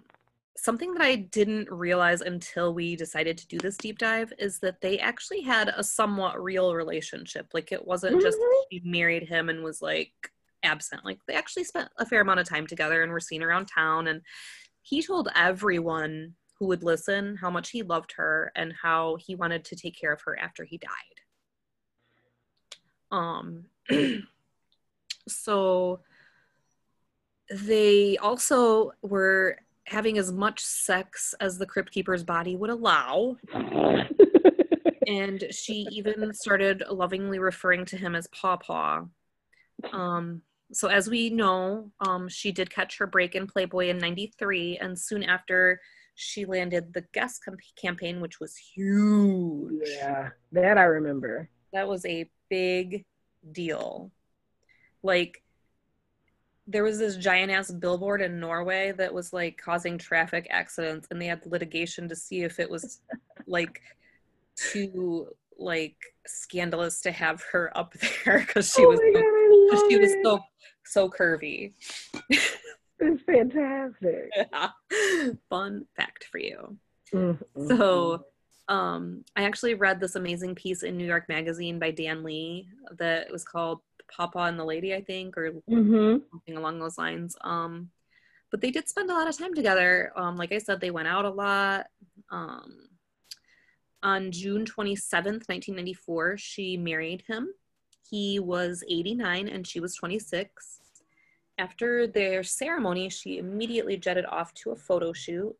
[0.56, 4.80] something that I didn't realize until we decided to do this deep dive is that
[4.80, 7.48] they actually had a somewhat real relationship.
[7.52, 8.62] Like, it wasn't just Mhm.
[8.72, 11.04] she married him and was like absent.
[11.04, 14.06] Like, they actually spent a fair amount of time together and were seen around town.
[14.06, 14.22] And
[14.82, 19.64] he told everyone who would listen how much he loved her and how he wanted
[19.66, 21.20] to take care of her after he died.
[23.10, 23.66] Um,
[25.28, 26.00] so
[27.50, 33.36] they also were having as much sex as the crypt keeper's body would allow
[35.06, 39.04] and she even started lovingly referring to him as paw paw
[39.92, 44.78] um so as we know um she did catch her break in playboy in 93
[44.78, 45.80] and soon after
[46.16, 51.48] she landed the Guess com- campaign which was huge yeah, that I remember.
[51.72, 53.04] that was a big
[53.52, 54.10] deal.
[55.02, 55.42] Like
[56.66, 61.20] there was this giant ass billboard in Norway that was like causing traffic accidents and
[61.22, 63.00] they had litigation to see if it was
[63.46, 63.80] like
[64.56, 69.66] too like scandalous to have her up there because she oh was so, God, I
[69.70, 70.40] 'cause love she was so
[70.84, 71.72] so curvy.
[72.98, 74.30] It's fantastic.
[75.50, 76.76] Fun fact for you.
[77.12, 78.24] Mm, mm, So,
[78.68, 83.30] um, I actually read this amazing piece in New York Magazine by Dan Lee that
[83.30, 83.80] was called
[84.14, 86.20] Papa and the Lady, I think, or mm.
[86.30, 87.36] something along those lines.
[87.42, 87.90] Um,
[88.50, 90.12] but they did spend a lot of time together.
[90.16, 91.86] Um, like I said, they went out a lot.
[92.30, 92.88] Um,
[94.02, 97.52] on June 27th, 1994, she married him.
[98.08, 100.80] He was 89 and she was 26.
[101.58, 105.56] After their ceremony, she immediately jetted off to a photo shoot.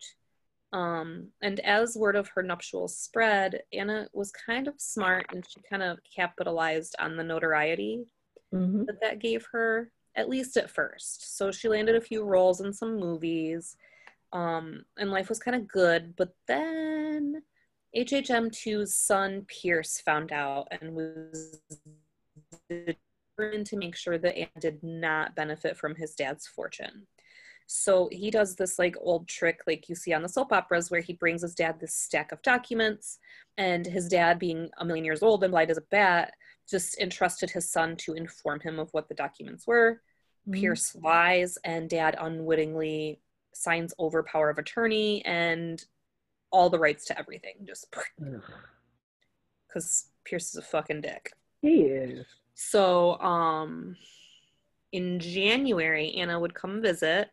[0.72, 5.60] Um, and as word of her nuptials spread, Anna was kind of smart and she
[5.68, 8.04] kind of capitalized on the notoriety
[8.52, 11.36] hmm that that gave her, at least at first.
[11.36, 13.76] So she landed a few roles in some movies,
[14.32, 16.14] um, and life was kind of good.
[16.16, 17.42] But then
[17.96, 21.60] JHM2's son Pierce found out and was
[22.68, 27.06] determined to make sure that Anne did not benefit from his dad's fortune.
[27.66, 31.00] So he does this like old trick, like you see on the soap operas, where
[31.00, 33.18] he brings his dad this stack of documents,
[33.58, 36.32] and his dad, being a million years old and blind as a bat,
[36.68, 40.00] just entrusted his son to inform him of what the documents were.
[40.52, 43.20] Pierce lies, and dad unwittingly
[43.52, 45.84] signs over power of attorney and
[46.52, 47.86] all the rights to everything, just
[49.68, 51.32] because Pierce is a fucking dick.
[51.62, 52.26] He is.
[52.54, 53.96] So, um,
[54.92, 57.28] in January, Anna would come visit.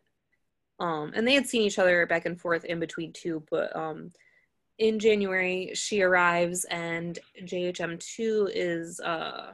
[0.80, 4.10] Um, and they had seen each other back and forth in between too, but um,
[4.78, 9.52] in January she arrives and JHM2 is uh,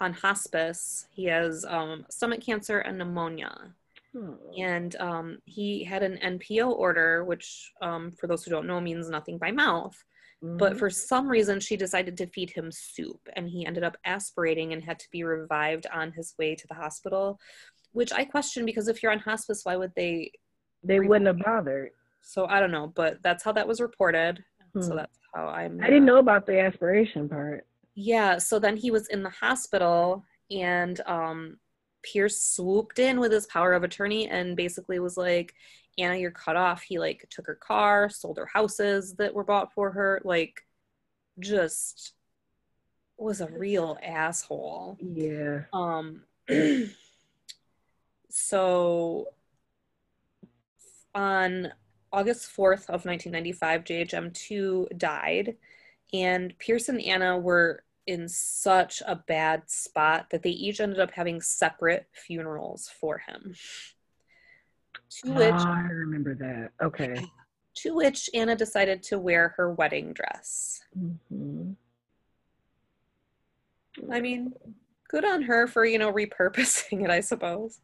[0.00, 1.06] on hospice.
[1.12, 3.74] He has um, stomach cancer and pneumonia.
[4.16, 4.36] Oh.
[4.58, 9.08] And um, he had an NPO order, which, um, for those who don't know, means
[9.08, 9.96] nothing by mouth.
[10.42, 10.78] But Mhm.
[10.78, 14.82] for some reason, she decided to feed him soup, and he ended up aspirating and
[14.82, 17.38] had to be revived on his way to the hospital.
[17.92, 20.32] Which I question because if you're on hospice, why would they?
[20.82, 21.90] they wouldn't have bothered.
[22.22, 24.44] So I don't know, but that's how that was reported.
[24.80, 24.96] So Hmm.
[24.96, 25.80] that's how I'm.
[25.82, 27.66] I didn't know about the aspiration part.
[27.94, 28.38] Yeah.
[28.38, 31.58] So then he was in the hospital, and um,
[32.02, 35.54] Pierce swooped in with his power of attorney and basically was like,
[35.98, 39.72] "Anna, you're cut off." He like took her car, sold her houses that were bought
[39.72, 40.60] for her, like,
[41.40, 42.12] just
[43.18, 44.96] was a real asshole.
[45.00, 45.62] Yeah.
[45.72, 46.22] Um,
[48.30, 49.26] so
[51.14, 51.72] on
[52.12, 55.56] August 4th of 1995, JHM2 died,
[56.12, 61.12] and Pierce and Anna were in such a bad spot that they each ended up
[61.12, 63.54] having separate funerals for him.
[65.22, 66.70] To which, Ah, I remember that.
[66.84, 67.14] Okay.
[67.76, 70.80] to which Anna decided to wear her wedding dress.
[70.98, 71.76] Mhm.
[74.10, 74.52] I mean,
[75.08, 77.80] good on her for, you know, repurposing it, I suppose.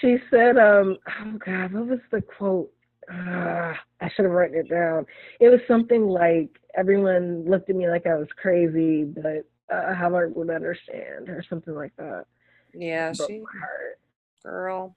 [0.00, 2.72] She said, um, oh God, what was the quote?
[3.08, 5.06] Ah, I should have written it down.
[5.40, 10.34] It was something like, everyone looked at me like I was crazy, but uh, Howard
[10.36, 12.26] would understand, or something like that.
[12.74, 13.98] Yeah, Broke she, my heart.
[14.44, 14.96] girl,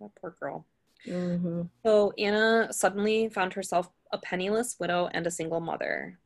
[0.00, 0.66] that poor girl.
[1.04, 6.18] hmm So Anna suddenly found herself a penniless widow and a single mother.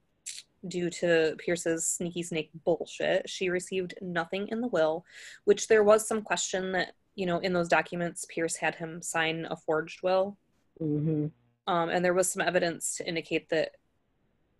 [0.69, 5.05] Due to Pierce's sneaky snake bullshit, she received nothing in the will,
[5.45, 9.47] which there was some question that, you know, in those documents, Pierce had him sign
[9.49, 10.37] a forged will.
[10.79, 11.27] Hmm
[11.67, 13.73] Um, and there was some evidence to indicate that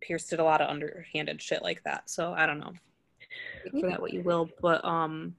[0.01, 2.11] Pierce did a lot of underhanded shit like that.
[2.11, 2.73] So I don't know.
[3.65, 5.35] Take for that what you will, but um,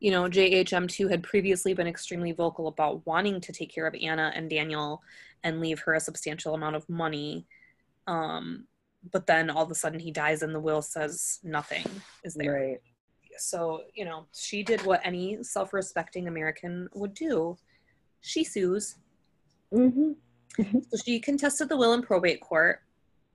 [0.00, 4.32] you know, JHM2 had previously been extremely vocal about wanting to take care of Anna
[4.34, 5.02] and Daniel
[5.42, 7.46] and leave her a substantial amount of money.
[8.06, 8.66] Um,
[9.12, 11.84] but then all of a sudden he dies and the will says nothing
[12.24, 12.52] is there.
[12.52, 12.80] Right.
[13.38, 17.56] So, you know, she did what any self respecting American would do
[18.20, 18.96] she sues.
[19.72, 20.12] Mm-hmm.
[20.90, 22.82] So she contested the will in probate court,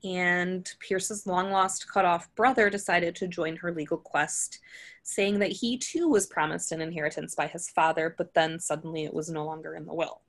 [0.03, 4.59] and Pierce's long lost cut off brother decided to join her legal quest,
[5.03, 9.13] saying that he too was promised an inheritance by his father, but then suddenly it
[9.13, 10.21] was no longer in the will.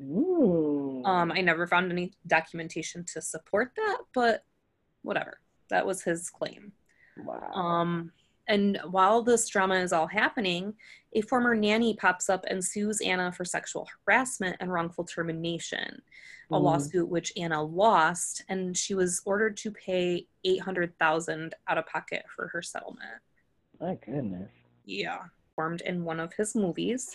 [0.00, 1.02] Ooh.
[1.04, 4.44] Um, I never found any documentation to support that, but
[5.02, 5.40] whatever.
[5.70, 6.72] That was his claim.
[7.16, 7.50] wow.
[7.52, 8.12] Um,
[8.48, 10.74] and while this drama is all happening,
[11.14, 16.02] a former nanny pops up and sues Anna for sexual harassment and wrongful termination,
[16.50, 16.62] a Mm.
[16.62, 21.86] lawsuit which Anna lost, and she was ordered to pay eight hundred thousand out of
[21.86, 23.20] pocket for her settlement.
[23.80, 24.50] My goodness.
[24.84, 25.24] Yeah,
[25.54, 27.14] formed in one of his movies.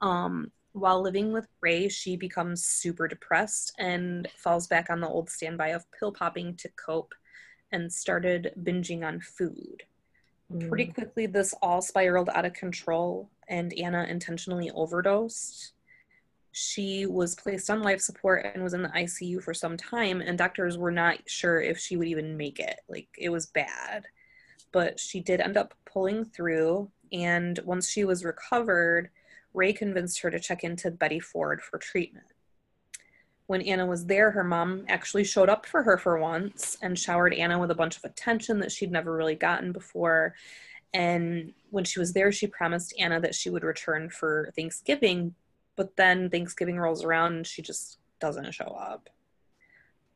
[0.00, 5.30] Um, while living with Ray, she becomes super depressed and falls back on the old
[5.30, 7.14] standby of pill popping to cope,
[7.72, 9.82] and started binging on food.
[10.60, 10.94] Pretty Mm.
[10.94, 15.72] quickly, this all spiraled out of control, and Anna intentionally overdosed.
[16.52, 20.38] She was placed on life support and was in the ICU for some time, and
[20.38, 22.80] doctors were not sure if she would even make it.
[22.88, 24.06] Like, it was bad.
[24.70, 29.10] But she did end up pulling through, and once she was recovered,
[29.52, 32.26] Ray convinced her to check into Betty Ford for treatment.
[33.46, 37.34] When Anna was there, her mom actually showed up for her for once and showered
[37.34, 40.34] Anna with a bunch of attention that she'd never really gotten before.
[40.94, 45.34] And when she was there, she promised Anna that she would return for Thanksgiving,
[45.76, 49.10] but then Thanksgiving rolls around and she just doesn't show up.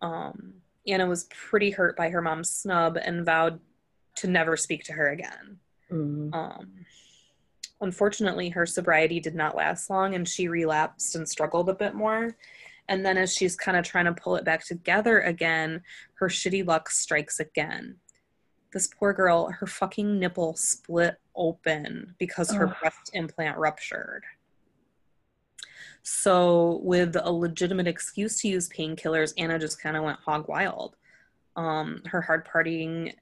[0.01, 0.55] Um,
[0.87, 3.61] Anna was pretty hurt by her mom's snub and vowed
[4.17, 5.59] to never speak to her again.
[5.91, 6.35] Mm.
[6.35, 6.71] Um,
[7.81, 12.37] unfortunately, her sobriety did not last long and she relapsed and struggled a bit more.
[12.89, 15.83] And then, as she's kind of trying to pull it back together again,
[16.15, 17.97] her shitty luck strikes again.
[18.73, 22.77] This poor girl, her fucking nipple split open because her Ugh.
[22.81, 24.25] breast implant ruptured.
[26.03, 30.97] So, with a legitimate excuse to use painkillers, Anna just kind of went hog wild.
[31.57, 33.13] Um, her hard partying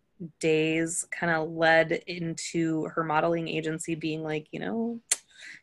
[0.40, 5.00] days kind of led into her modeling agency being like, you know,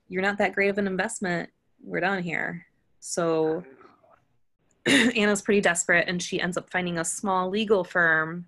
[0.08, 1.50] you're not that great of an investment.
[1.84, 2.66] We're done here.
[3.00, 3.64] So
[5.16, 8.48] Anna's pretty desperate and she ends up finding a small legal firm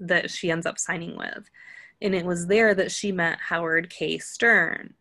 [0.00, 1.50] that she ends up signing with.
[2.00, 4.18] And it was there that she met Howard K.
[4.18, 4.94] Stern.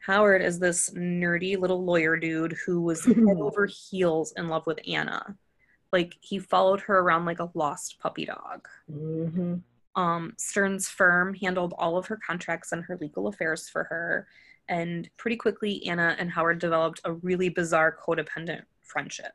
[0.00, 4.78] Howard is this nerdy little lawyer dude who was head over heels in love with
[4.86, 5.36] Anna.
[5.92, 8.66] Like he followed her around like a lost puppy dog.
[8.90, 9.56] Mm-hmm.
[10.00, 14.28] Um, Stern's firm handled all of her contracts and her legal affairs for her.
[14.68, 19.32] And pretty quickly, Anna and Howard developed a really bizarre codependent friendship.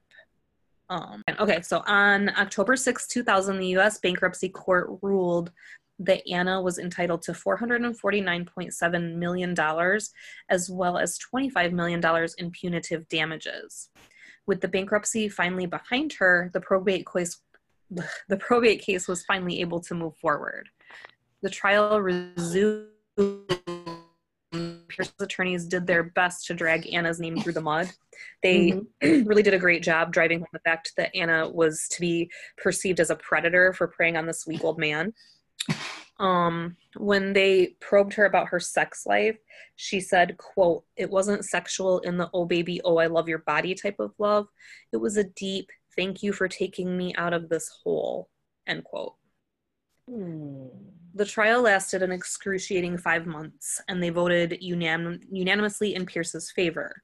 [0.94, 5.52] Um, okay, so on October 6, 2000, the US bankruptcy court ruled
[5.98, 9.56] that Anna was entitled to $449.7 million
[10.50, 12.02] as well as $25 million
[12.38, 13.90] in punitive damages.
[14.46, 17.40] With the bankruptcy finally behind her, the probate case
[18.28, 20.70] the probate case was finally able to move forward.
[21.42, 22.88] The trial resumed.
[24.94, 27.90] Pierce's attorneys did their best to drag Anna's name through the mud.
[28.42, 32.32] They really did a great job driving home the fact that Anna was to be
[32.58, 35.14] perceived as a predator for preying on this weak old man.
[36.20, 39.38] Um, when they probed her about her sex life,
[39.76, 43.74] she said, quote, it wasn't sexual in the oh baby, oh I love your body
[43.74, 44.48] type of love.
[44.92, 48.30] It was a deep thank you for taking me out of this hole,
[48.68, 49.16] end quote.
[50.10, 50.68] Hmm.
[51.16, 57.02] The trial lasted an excruciating five months, and they voted unanim- unanimously in Pierce's favor.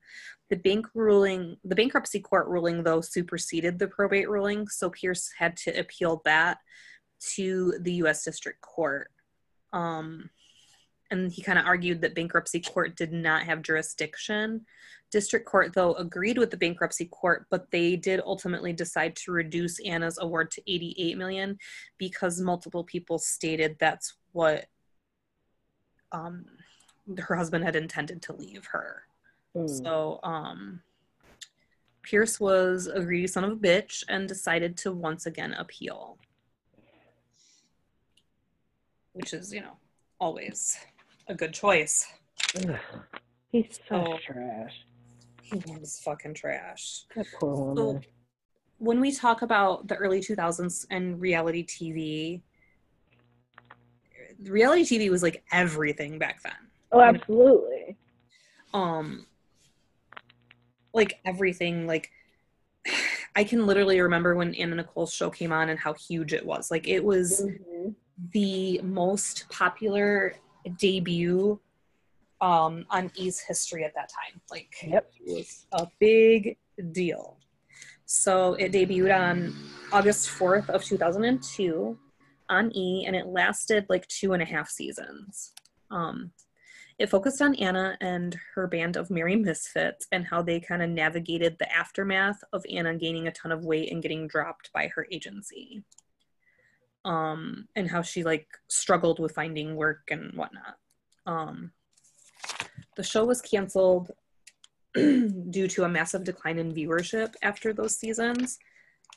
[0.50, 5.56] The bank ruling, the bankruptcy court ruling, though, superseded the probate ruling, so Pierce had
[5.58, 6.58] to appeal that
[7.36, 8.24] to the U.S.
[8.24, 9.12] District Court.
[9.74, 10.32] Um,
[11.12, 14.66] and he kind of argued that bankruptcy court did not have jurisdiction.
[15.12, 19.80] District Court, though, agreed with the bankruptcy court, but they did ultimately decide to reduce
[19.80, 21.58] Anna's award to 88 million
[21.98, 24.66] because multiple people stated that's what
[26.12, 26.46] um,
[27.18, 29.04] her husband had intended to leave her.
[29.56, 29.68] Hmm.
[29.68, 30.82] So um,
[32.04, 36.20] Pierce was a greedy son of a bitch and decided to once again appeal,
[39.14, 39.78] which is, you know,
[40.20, 40.78] always
[41.30, 42.06] a good choice.
[42.58, 42.76] Ugh.
[43.52, 44.18] He's so Oh.
[44.20, 44.86] trash.
[45.42, 47.06] He was fucking trash.
[47.16, 48.02] That poor So,
[48.80, 52.42] when we talk about the early 2000s and reality TV,
[54.44, 56.54] reality TV was like everything back then.
[56.92, 57.98] Oh, absolutely.
[58.74, 59.26] Um,
[60.94, 61.88] like everything.
[61.88, 62.12] Like
[63.36, 66.70] I can literally remember when Anna Nicole's show came on and how huge it was.
[66.72, 67.96] Like it was Mhm.
[68.34, 70.36] the most popular
[70.78, 71.60] debut
[72.42, 74.42] um, on E's history at that time.
[74.50, 75.12] Like Yep.
[75.26, 76.58] it was a big
[76.92, 77.38] deal.
[78.06, 79.56] So it debuted on
[79.92, 81.98] August 4th of 2002
[82.50, 85.54] on E, and it lasted like two and a half seasons.
[85.92, 86.32] Um,
[86.98, 90.90] it focused on Anna and her band of Merry Misfits and how they kind of
[90.90, 95.08] navigated the aftermath of Anna gaining a ton of weight and getting dropped by her
[95.12, 95.84] agency.
[97.06, 100.78] Um, and how she like struggled with finding work and whatnot.
[101.26, 101.72] Um,
[102.98, 104.12] the show was canceled
[104.96, 108.60] due to a massive decline in viewership after those seasons.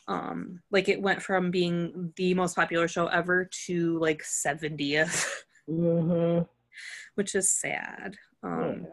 [0.09, 5.29] Um, like it went from being the most popular show ever to like 70th,
[5.69, 6.49] Mhm.
[7.15, 8.17] which is sad.
[8.43, 8.89] Um, Yeah.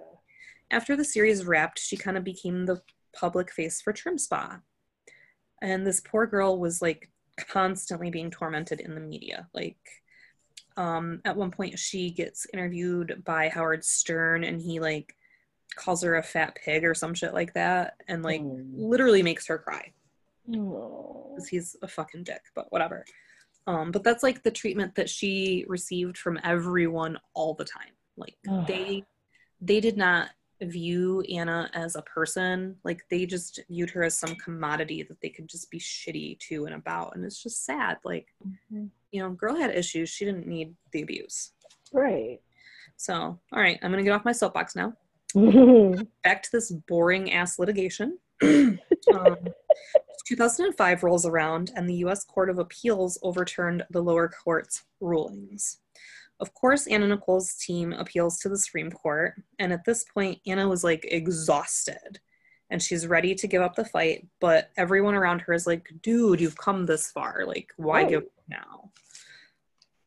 [0.71, 2.81] after the series wrapped, she kind of became the
[3.13, 4.61] public face for TrimSpa.
[5.61, 7.09] And this poor girl was like
[7.47, 9.47] constantly being tormented in the media.
[9.53, 9.77] Like,
[10.77, 15.15] um, at one point, she gets interviewed by Howard Stern and he like
[15.75, 18.71] calls her a fat pig or some shit like that and like Mm.
[18.75, 19.93] literally makes her cry
[20.55, 21.33] Oh.
[21.35, 23.05] because he's a fucking dick, but whatever.
[23.67, 27.91] Um, but that's like the treatment that she received from everyone all the time.
[28.17, 28.35] Like
[28.67, 29.03] they
[29.61, 30.29] they did not
[30.61, 32.75] view Anna as a person.
[32.83, 36.65] Like they just viewed her as some commodity that they could just be shitty to
[36.65, 37.15] and about.
[37.15, 37.97] And it's just sad.
[38.03, 38.27] Like,
[38.71, 38.89] Mhm.
[39.11, 40.09] you know, girl had issues.
[40.09, 41.53] She didn't need the abuse.
[41.93, 42.41] Right.
[42.97, 44.93] So, all right, I'm gonna get off my soapbox now.
[46.23, 48.17] back to this boring ass litigation.
[48.41, 49.37] um,
[50.25, 52.23] 2005 rolls around, and the U.S.
[52.23, 55.77] Court of Appeals overturned the lower court's rulings.
[56.39, 60.67] Of course, Anna Nicole's team appeals to the Supreme Court, and at this point, Anna
[60.67, 62.19] was like exhausted
[62.71, 66.39] and she's ready to give up the fight, but everyone around her is like, dude,
[66.39, 67.43] you've come this far.
[67.45, 68.09] Like, why Right.
[68.09, 68.91] give up now?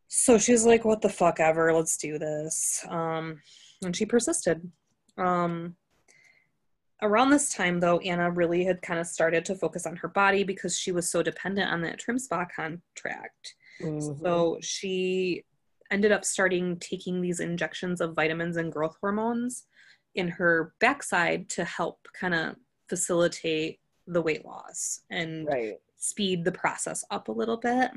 [0.09, 2.85] So she's like, what the fuck ever, let's do this.
[2.89, 3.43] Um,
[3.83, 4.71] and she persisted.
[5.19, 5.75] Um,
[7.03, 10.45] around this time, though, Anna really had kind of started to focus on her body
[10.45, 13.57] because she was so dependent on that TrimSpa contract.
[13.81, 14.21] Mhm.
[14.21, 15.45] So she
[15.93, 19.67] ended up starting taking these injections of vitamins and growth hormones
[20.15, 22.57] in her backside to help kind of
[22.89, 25.75] facilitate the weight loss and right.
[25.97, 27.91] speed the process up a little bit.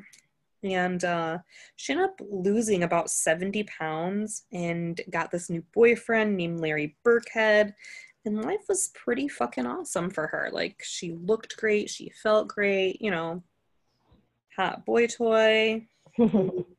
[0.63, 1.39] And uh,
[1.75, 7.73] she ended up losing about 70 pounds and got this new boyfriend named Larry Birkhead.
[8.25, 10.49] And life was pretty fucking awesome for her.
[10.51, 13.43] Like, she looked great, she felt great, you know,
[14.55, 15.85] hot boy toy,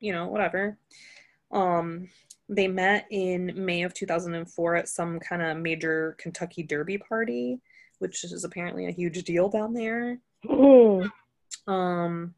[0.00, 0.78] you know, whatever.
[1.52, 2.08] Um,
[2.48, 7.60] they met in May of 2004 at some kind of major Kentucky Derby party,
[7.98, 10.18] which is apparently a huge deal down there.
[10.44, 11.10] Mhm.
[11.66, 12.34] Um,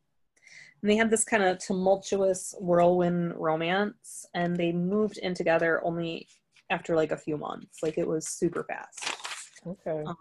[0.83, 6.27] and they had this kind of tumultuous whirlwind romance, and they moved in together only
[6.69, 7.83] after like a few months.
[7.83, 9.17] Like it was super fast.
[9.67, 10.03] okay.
[10.05, 10.17] Um,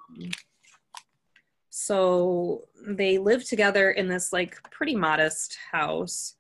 [1.70, 6.36] so they lived together in this like pretty modest house.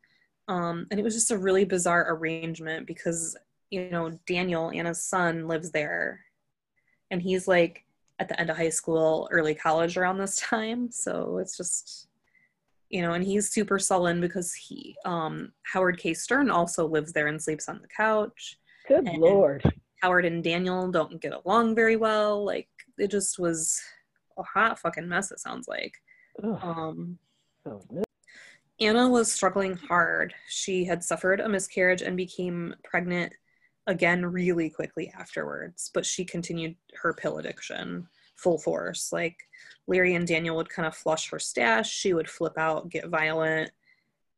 [0.51, 3.37] Um, and it was just a really bizarre arrangement because,
[3.69, 6.19] you know, Daniel, Anna's son, lives there.
[7.09, 7.85] And he's like
[8.19, 10.89] at the end of high school, early college around this time.
[11.05, 12.07] So it's just,
[12.89, 16.13] you know, and he's super sullen because he, um, Howard K.
[16.13, 18.59] Stern also lives there and sleeps on the couch.
[18.87, 19.63] Good and- lord.
[20.01, 22.43] Howard and Daniel don't get along very well.
[22.43, 23.79] Like it just was
[24.37, 25.31] a hot fucking mess.
[25.31, 25.93] It sounds like.
[26.43, 27.19] Ugh, Um,
[27.63, 28.03] sounds mi-
[28.81, 30.33] Anna was struggling hard.
[30.47, 33.31] She had suffered a miscarriage and became pregnant
[33.85, 35.91] again really quickly afterwards.
[35.93, 38.07] But she continued her pill addiction
[38.37, 39.13] full force.
[39.13, 39.37] Like
[39.85, 41.91] Larry and Daniel would kind of flush her stash.
[41.91, 43.69] She would flip out, get violent,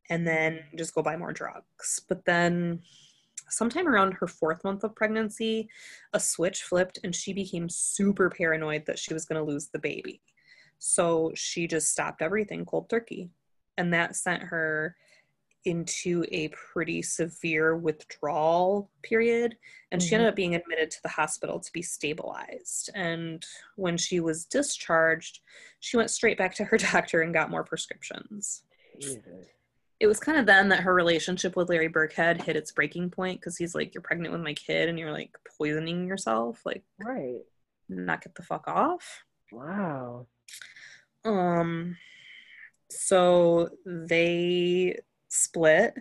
[0.10, 2.02] and then just go buy more drugs.
[2.10, 2.82] But then
[3.48, 5.70] sometime around her fourth month of pregnancy,
[6.12, 9.80] a switch flipped and she became super paranoid that she was going to lose the
[9.80, 10.22] baby.
[10.80, 13.30] So she just stopped everything cold turkey.
[13.78, 14.96] And that sent her
[15.66, 19.56] into a pretty severe withdrawal period.
[19.92, 22.90] And she ended up being admitted to the hospital to be stabilized.
[22.94, 23.46] And
[23.76, 25.40] when she was discharged,
[25.80, 28.64] she went straight back to her doctor and got more prescriptions
[29.00, 29.24] Jesus.
[30.00, 33.40] it was kind of then that her relationship with Larry Birkhead hit its breaking point
[33.40, 36.62] because he's like, You're pregnant with my kid and you're like poisoning yourself.
[36.66, 37.40] Like, Right.
[37.88, 39.24] knock it the fuck off.
[39.52, 40.28] Wow.
[41.26, 41.96] Um,
[43.00, 44.98] so they
[45.30, 45.96] split.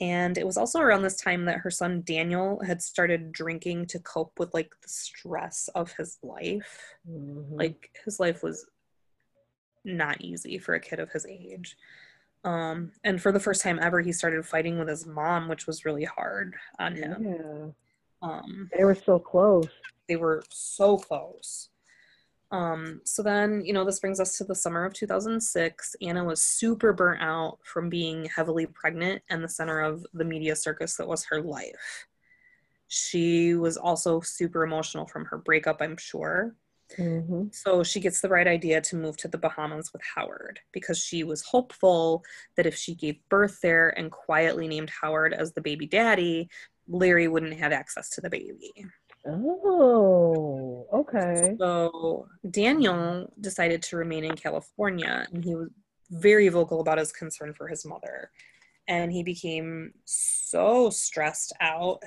[0.00, 3.98] And it was also around this time that her son Daniel had started drinking to
[3.98, 6.94] cope with like the stress of his life.
[7.08, 7.46] Mhm.
[7.50, 8.66] Like his life was
[9.84, 11.76] not easy for a kid of his age.
[12.44, 15.84] Um, and for the first time ever, he started fighting with his mom, which was
[15.84, 17.22] really hard on him.
[17.22, 17.66] yeah,
[18.22, 19.68] Um, they were so close.
[20.08, 21.68] they were so close.
[22.52, 25.94] Um, so then, you know, this brings us to the summer of 2006.
[26.02, 30.56] Anna was super burnt out from being heavily pregnant and the center of the media
[30.56, 32.06] circus that was her life.
[32.88, 36.56] She was also super emotional from her breakup, I'm sure.
[36.96, 40.98] hmm So she gets the right idea to move to the Bahamas with Howard because
[40.98, 42.24] she was hopeful
[42.56, 46.48] that if she gave birth there and quietly named Howard as the baby daddy,
[46.88, 48.72] Larry wouldn't have access to the baby.
[49.26, 51.54] Oh, okay.
[51.58, 55.68] So Daniel decided to remain in California and he was
[56.10, 58.30] very vocal about his concern for his mother.
[58.88, 62.02] And he became so stressed out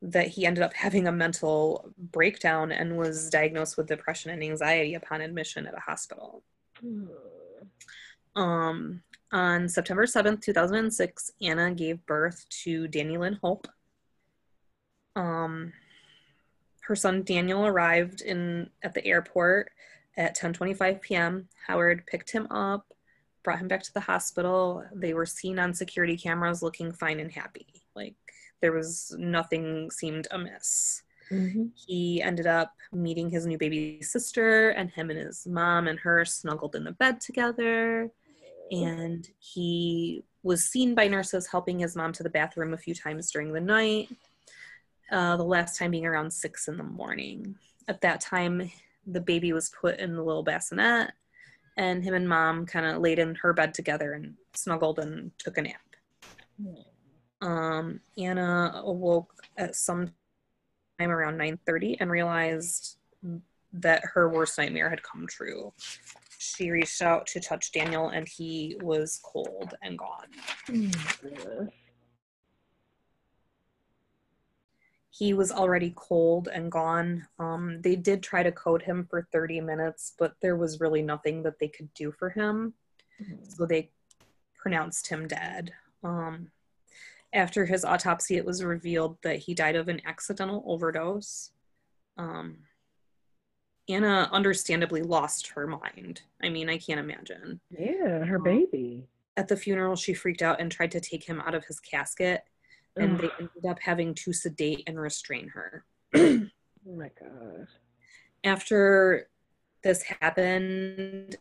[0.00, 4.94] that he ended up having a mental breakdown and was diagnosed with depression and anxiety
[4.94, 6.42] upon admission at a hospital.
[8.34, 13.68] Um, on September 7th, 2006, Anna gave birth to Dannielynn Hope.
[15.16, 15.72] Um,
[16.82, 19.70] her son Daniel arrived in at the airport
[20.16, 21.48] at 10:25 p.m.
[21.66, 22.86] Howard picked him up,
[23.42, 24.84] brought him back to the hospital.
[24.94, 27.66] They were seen on security cameras looking fine and happy.
[27.94, 28.14] Like
[28.60, 34.90] there was nothing seemed amiss hmm he ended up meeting his new baby sister and
[34.90, 38.10] him and his mom and her snuggled in the bed together
[38.70, 43.30] and he was seen by nurses helping his mom to the bathroom a few times
[43.30, 44.08] during the night
[45.10, 47.54] uh, the last time being around six in the morning
[47.88, 48.70] at that time
[49.06, 51.10] the baby was put in the little bassinet
[51.76, 55.58] and him and mom kind of laid in her bed together and snuggled and took
[55.58, 55.80] a nap
[57.42, 60.12] um, Anna awoke at some
[60.98, 62.96] time around 9:30 and realized
[63.72, 65.72] that her worst nightmare had come true.
[66.38, 70.28] She reached out to touch Daniel and he was cold and gone.
[70.66, 71.70] Goodness.
[75.22, 77.28] He was already cold and gone.
[77.38, 81.44] Um, they did try to code him for 30 minutes, but there was really nothing
[81.44, 82.74] that they could do for him.
[83.48, 83.92] so they
[84.56, 85.70] pronounced him dead.
[86.02, 86.48] Um,
[87.32, 91.52] after his autopsy, it was revealed that he died of an accidental overdose.
[92.18, 92.56] Um,
[93.88, 96.22] Anna understandably lost her mind.
[96.42, 97.60] I mean, I can't imagine.
[97.70, 99.06] Yeah, her baby.
[99.36, 102.42] At the funeral, she freaked out and tried to take him out of his casket,
[102.96, 105.84] and they ended up having to sedate and restrain her.
[106.14, 106.46] Oh
[106.86, 107.66] my god.
[108.44, 109.28] after
[109.82, 111.36] this happened,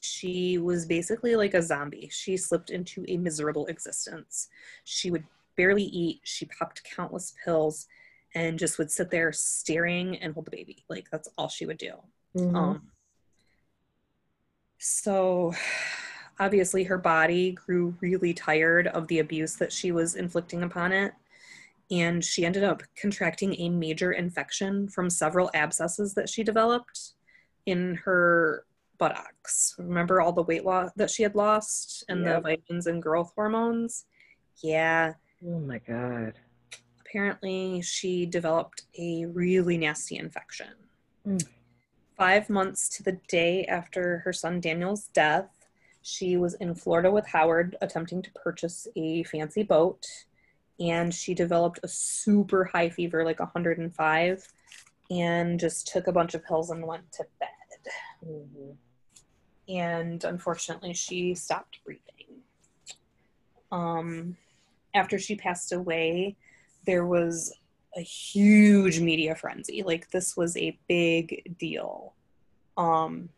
[0.00, 2.08] she was basically like a zombie.
[2.12, 4.48] She slipped into a miserable existence.
[4.84, 5.24] She would
[5.56, 7.86] barely eat, she popped countless pills,
[8.34, 10.84] and just would sit there staring and hold the baby.
[10.88, 11.94] Like, that's all she would do.
[12.36, 12.56] Mhm.
[12.56, 12.90] Um,
[14.78, 15.54] so
[16.40, 21.12] obviously her body grew really tired of the abuse that she was inflicting upon it
[21.90, 27.12] and she ended up contracting a major infection from several abscesses that she developed
[27.66, 28.64] in her
[28.98, 33.32] buttocks remember all the weight loss that she had lost and the vitamins and growth
[33.34, 34.04] hormones
[34.62, 35.12] yeah
[35.46, 36.34] oh my god.
[37.00, 40.68] apparently she developed a really nasty infection.
[41.26, 41.44] Mm.
[42.16, 45.61] Five months to the day after her son Daniel's death,
[46.02, 50.06] she was in Florida with Howard attempting to purchase a fancy boat.
[50.80, 54.48] And she developed a super high fever, like 105,
[55.10, 57.48] and just took a bunch of pills and went to bed.
[58.26, 58.76] Mhm.
[59.68, 62.42] And unfortunately, she stopped breathing.
[63.70, 64.36] Um,
[64.94, 66.36] after she passed away,
[66.84, 67.54] there was
[67.96, 69.82] a huge media frenzy.
[69.82, 72.14] Like this was a big deal.
[72.76, 73.28] Um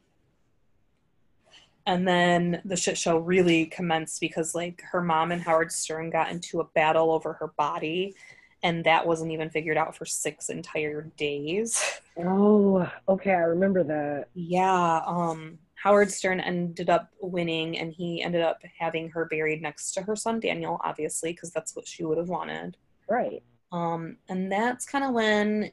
[1.86, 6.30] and then the shit show really commenced because like her mom and Howard Stern got
[6.30, 8.14] into a battle over her body
[8.62, 12.00] and that wasn't even figured out for 6 entire days.
[12.16, 13.32] Oh, okay.
[13.32, 14.28] I remember that.
[14.34, 19.92] Yeah, um Howard Stern ended up winning and he ended up having her buried next
[19.92, 22.78] to her son Daniel obviously because that's what she would have wanted.
[23.06, 23.42] Right.
[23.70, 25.72] Um, and that's kind of when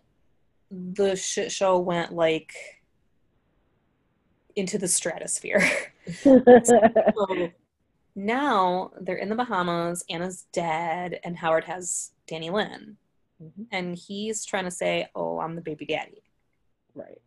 [0.72, 2.54] the shit show went like
[4.56, 5.62] into the stratosphere.
[6.14, 7.50] so
[8.16, 12.96] now they're in the Bahamas, Anna's dead, and Howard has Dannielynn.
[13.42, 13.68] Mhm.
[13.72, 16.24] And he's trying to say, Oh, I'm the baby daddy.
[16.94, 17.22] Right.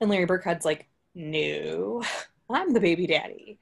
[0.00, 2.02] And Larry Birkhead's like, no,
[2.50, 3.58] I'm the baby daddy.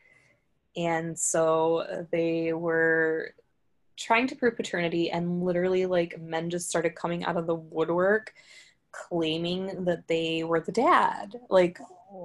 [0.77, 3.35] And so they were
[3.97, 8.35] trying to prove paternity, and literally, like, men just started coming out of the woodwork
[8.91, 11.37] claiming that they were the dad.
[11.49, 11.79] Like,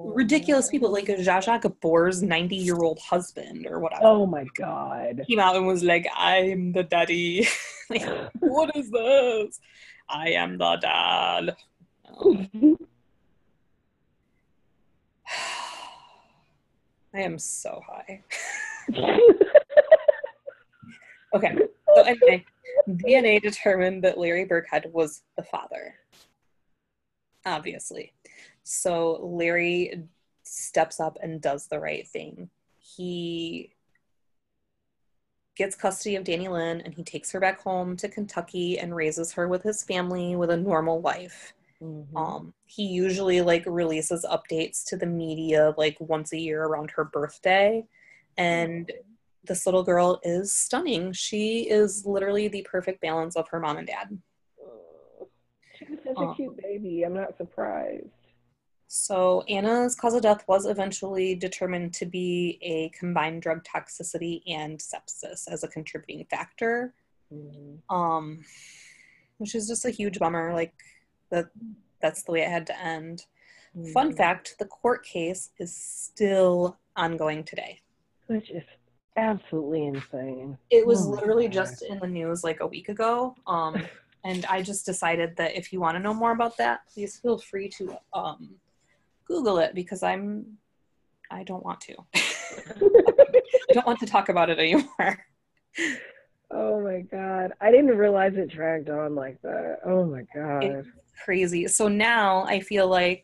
[0.05, 4.03] ridiculous people, like Zsa Zsa Gabor's 90 year old husband or whatever.
[4.03, 5.23] Oh my god.
[5.27, 7.47] Came out and was like, I'm the daddy.
[7.89, 8.07] like,
[8.39, 9.59] what is this?
[10.09, 11.55] I am the dad.
[12.19, 12.49] Um,
[17.13, 18.23] I am so high.
[21.35, 21.55] okay.
[21.95, 22.45] So anyway,
[22.87, 25.95] DNA determined that Larry Birkhead was the father.
[27.45, 28.13] Obviously.
[28.80, 30.03] So Larry
[30.43, 32.51] steps up and does the right thing.
[32.78, 33.74] He
[35.55, 39.47] gets custody of Dannielynn and he takes her back home to Kentucky and raises her
[39.47, 41.53] with his family with a normal life.
[41.82, 42.15] Mhm.
[42.15, 47.05] Um, he usually like releases updates to the media like once a year around her
[47.05, 47.84] birthday.
[48.38, 48.91] And
[49.45, 51.11] this little girl is stunning.
[51.13, 54.15] She is literally the perfect balance of her mom and dad.
[55.76, 56.30] She was such Oh.
[56.30, 57.01] a cute baby.
[57.01, 58.09] I'm not surprised.
[58.99, 64.79] So Anna's cause of death was eventually determined to be a combined drug toxicity and
[64.79, 66.95] sepsis as a contributing factor.
[67.31, 67.81] Mhm.
[67.91, 68.43] Um,
[69.37, 70.53] which is just a huge bummer.
[70.53, 70.73] Like
[71.29, 71.51] that
[72.01, 73.27] that's the way it had to end.
[73.93, 74.17] Fun Mhm.
[74.17, 77.81] fact, the court case is still ongoing today.
[78.25, 78.63] Which is
[79.17, 80.57] absolutely insane.
[80.71, 81.53] It was Oh literally God.
[81.53, 83.35] just in the news like a week ago.
[83.45, 83.75] Um,
[84.23, 87.37] and I just decided that if you want to know more about that, please feel
[87.37, 88.59] free to um,
[89.30, 90.57] Google it because I'm
[91.32, 91.95] I don't want to.
[92.15, 95.25] I don't want to talk about it anymore.
[96.51, 97.53] Oh my god.
[97.61, 99.80] I didn't realize it dragged on like that.
[99.86, 100.86] Oh my god.
[101.23, 101.67] Crazy.
[101.67, 103.23] So now I feel like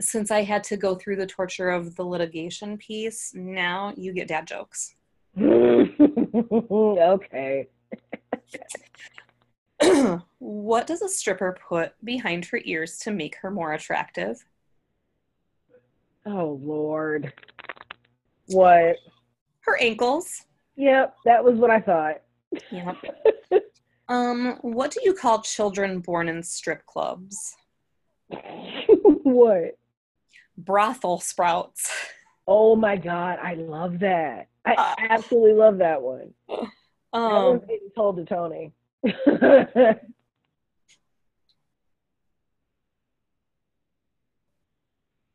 [0.00, 4.28] since I had to go through the torture of the litigation piece, now you get
[4.28, 4.94] dad jokes.
[5.40, 7.68] okay.
[10.38, 14.44] what does a stripper put behind her ears to make her more attractive?
[16.26, 17.32] Oh lord.
[18.46, 18.96] What?
[19.60, 20.44] Her ankles.
[20.76, 22.22] Yep, that was what I thought.
[22.70, 22.96] Yep.
[24.06, 27.54] Um, what do you call children born in strip clubs?
[29.22, 29.78] what?
[30.58, 31.90] Brothel sprouts.
[32.46, 34.48] Oh my god, I love that.
[34.66, 36.34] I Uh, absolutely love that one.
[36.50, 36.68] that
[37.14, 38.72] Um, one's getting told to Tony.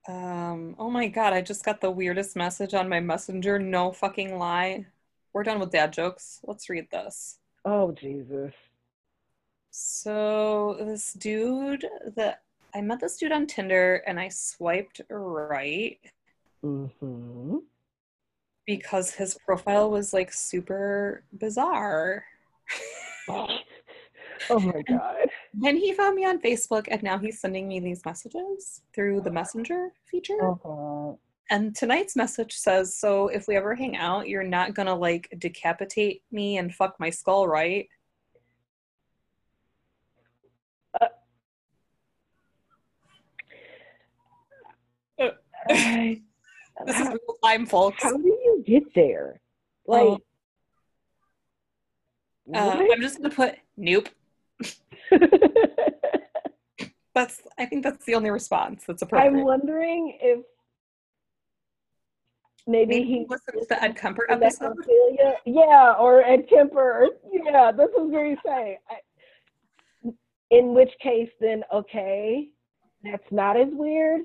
[0.10, 3.60] um, oh my god, I just got the weirdest message on my messenger.
[3.60, 4.88] No fucking lie.
[5.34, 6.40] We're done with dad jokes.
[6.44, 7.38] Let's read this.
[7.66, 8.54] oh Jesus.
[9.72, 11.86] So this dude
[12.16, 12.42] that
[12.74, 16.00] I met this dude on Tinder and I swiped right
[16.62, 17.58] hmm
[18.66, 22.26] because his profile was like super bizarre.
[24.50, 25.28] Oh my god.
[25.54, 29.32] Then he found me on Facebook and now he's sending me these messages through the
[29.32, 30.52] messenger feature.
[30.52, 31.14] Uh-huh.
[31.52, 36.22] And tonight's message says, So if we ever hang out, you're not gonna like decapitate
[36.32, 37.88] me and fuck my skull, right?
[45.20, 46.22] I-
[46.86, 48.02] This is real time, folks.
[48.04, 49.42] how do you get there?
[49.86, 50.20] Like, Oh.
[52.54, 52.84] Uh.
[52.92, 54.10] I'm just gonna put nope.
[57.16, 59.32] That's I think that's the only response that's appropriate.
[59.32, 60.40] I'm wondering if
[62.68, 64.76] maybe, Maybe he listen to the Ed Kemper episode.
[65.46, 67.08] Yeah, or Ed Kemper.
[67.32, 68.78] Yeah, this is very saying.
[68.90, 70.12] I,
[70.52, 72.50] in which case, then okay,
[73.04, 74.22] that's not as weird.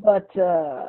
[0.00, 0.84] But uh,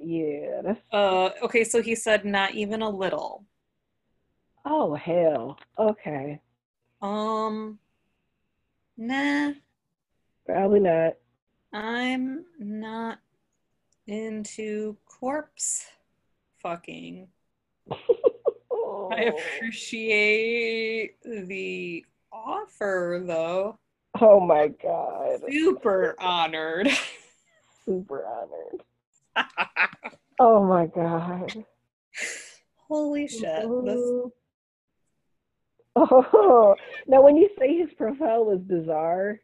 [0.00, 3.44] yeah, that's Uh, okay, so he said not even a little.
[4.64, 5.58] oh hell.
[5.78, 6.40] Okay,
[7.02, 7.78] Um,
[8.96, 9.52] nah,
[10.46, 11.14] probably not.
[11.72, 13.18] I'm not
[14.06, 15.84] into corpse
[16.60, 17.26] fucking.
[17.90, 23.78] I appreciate the offer though.
[24.20, 26.88] Oh my god, Super honored.
[27.84, 28.82] super honored.
[30.38, 31.64] Oh my god.
[32.88, 33.68] Holy shit.
[33.84, 34.32] This.
[35.96, 36.74] Oh,
[37.06, 39.40] now when you say his profile was bizarre,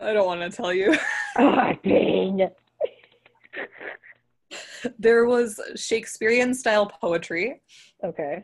[0.00, 0.94] I don't want to tell you.
[1.38, 2.48] oh dang.
[4.98, 7.60] there was Shakespearean style poetry
[8.02, 8.42] Okay.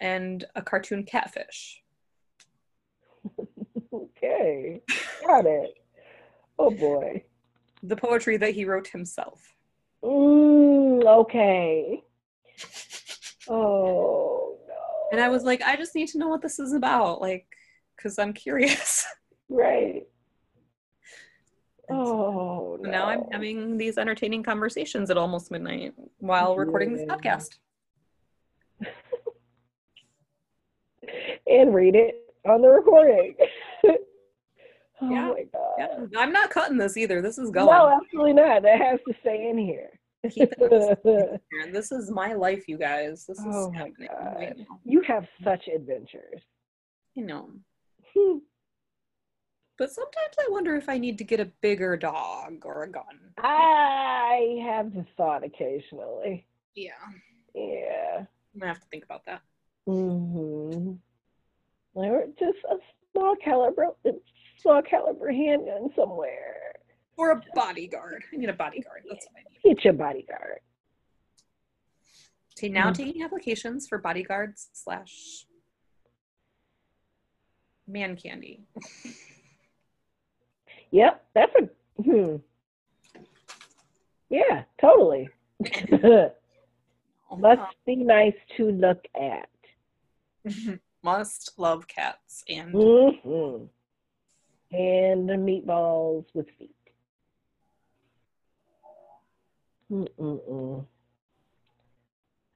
[0.00, 1.82] and a cartoon catfish.
[3.92, 4.82] Okay.
[5.26, 5.70] Got it.
[6.58, 7.22] Oh boy.
[7.82, 9.54] The poetry that he wrote himself.
[10.04, 12.02] Mm, okay.
[13.48, 14.47] Oh.
[15.12, 17.46] And I was like, I just need to know what this is about, like,
[17.96, 19.06] because I'm curious.
[19.50, 20.02] Right.
[21.90, 27.48] Oh So now I'm having these entertaining conversations at almost midnight while recording this podcast.
[31.46, 33.34] and read it on the recording.
[33.86, 33.96] oh
[35.00, 35.28] Yeah.
[35.30, 36.08] my god.
[36.12, 37.22] Yeah, I'm not cutting this either.
[37.22, 37.66] This is going.
[37.68, 38.62] No, absolutely not.
[38.64, 39.97] That has to stay in here.
[40.30, 43.24] Keep it And this is my life, you guys.
[43.26, 44.34] This is Oh happening God.
[44.36, 46.40] right you have such adventures.
[47.14, 47.50] You know.
[48.16, 48.38] Hmm.
[49.78, 53.04] But sometimes I wonder if I need to get a bigger dog or a gun.
[53.38, 56.46] I have the thought occasionally.
[56.74, 56.90] Yeah.
[57.54, 58.18] Yeah.
[58.18, 59.40] I'm gonna have to think about that.
[59.88, 60.92] Mm-hmm.
[61.94, 62.76] Or just a
[63.12, 63.86] small caliber,
[64.60, 66.67] small caliber handgun somewhere.
[67.18, 68.22] Or a bodyguard.
[68.32, 69.02] I need a bodyguard.
[69.08, 69.74] That's what I need.
[69.74, 70.60] Get your bodyguard.
[72.56, 72.94] Okay, now Mm.
[72.96, 75.44] taking applications for bodyguards slash
[77.86, 78.62] man candy.
[80.90, 82.36] Yep, that's a hmm.
[84.30, 85.28] Yeah, totally.
[87.36, 89.48] Must be nice to look at.
[91.02, 93.64] Must love cats and hmm
[94.72, 96.74] And the meatballs with feet.
[99.90, 100.84] Mm-mm-mm.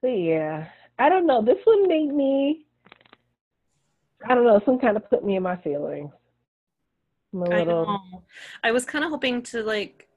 [0.01, 0.67] But yeah,
[0.99, 1.41] I don't know.
[1.41, 2.65] This one made me,
[4.27, 6.11] I don't know, some kind of put me in my feelings.
[7.35, 8.23] A I know.
[8.63, 10.07] I was kind of hoping to like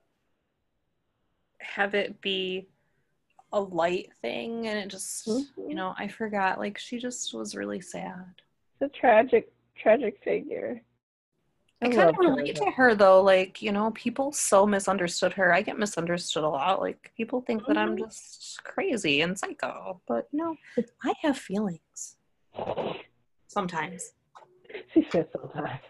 [1.60, 2.68] have it be
[3.52, 5.68] a light thing, and it just, Mhm.
[5.68, 6.58] you know, I forgot.
[6.58, 8.42] Like she just was really sad.
[8.80, 10.82] it's a tragic, tragic figure.
[11.82, 13.22] I I kind of relate to her though.
[13.22, 15.52] Like you know, people so misunderstood her.
[15.52, 16.80] I get misunderstood a lot.
[16.80, 18.06] Like people think that I'm Mhm.
[18.06, 20.56] just crazy and psycho, but you know,
[21.04, 22.16] I have feelings
[23.48, 24.12] sometimes.
[24.94, 25.80] She says sometimes.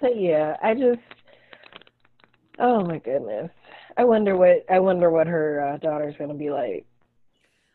[0.00, 1.00] But yeah, I just
[2.58, 3.50] oh my goodness.
[3.96, 6.84] I wonder what I wonder what her uh, daughter's gonna be like.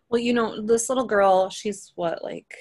[0.10, 2.54] Well, you know, this little girl, she's what, like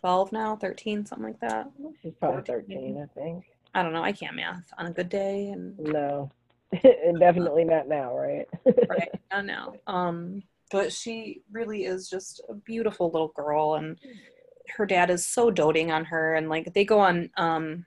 [0.00, 1.70] 12 now, 13, something like that.
[2.02, 3.44] She's probably thirteen, I think.
[3.74, 4.02] I don't know.
[4.02, 6.30] I can't math on a good day and No.
[6.84, 8.46] and definitely not now, right?
[8.88, 9.74] right not now.
[9.86, 13.98] Um, but she really is just a beautiful little girl, and
[14.76, 17.86] her dad is so doting on her, and like they go on um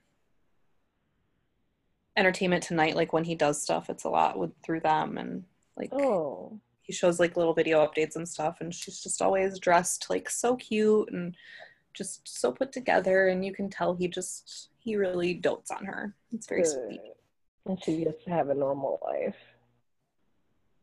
[2.16, 5.44] Entertainment Tonight, like when he does stuff, it's a lot with through them, and
[5.76, 6.58] like oh.
[6.82, 10.56] he shows like little video updates and stuff and she's just always dressed like so
[10.56, 11.36] cute and
[11.94, 16.14] just so put together and you can tell he just he really dotes on her
[16.32, 16.72] it's very Good.
[16.72, 17.00] sweet
[17.66, 19.36] And she gets to have a normal life.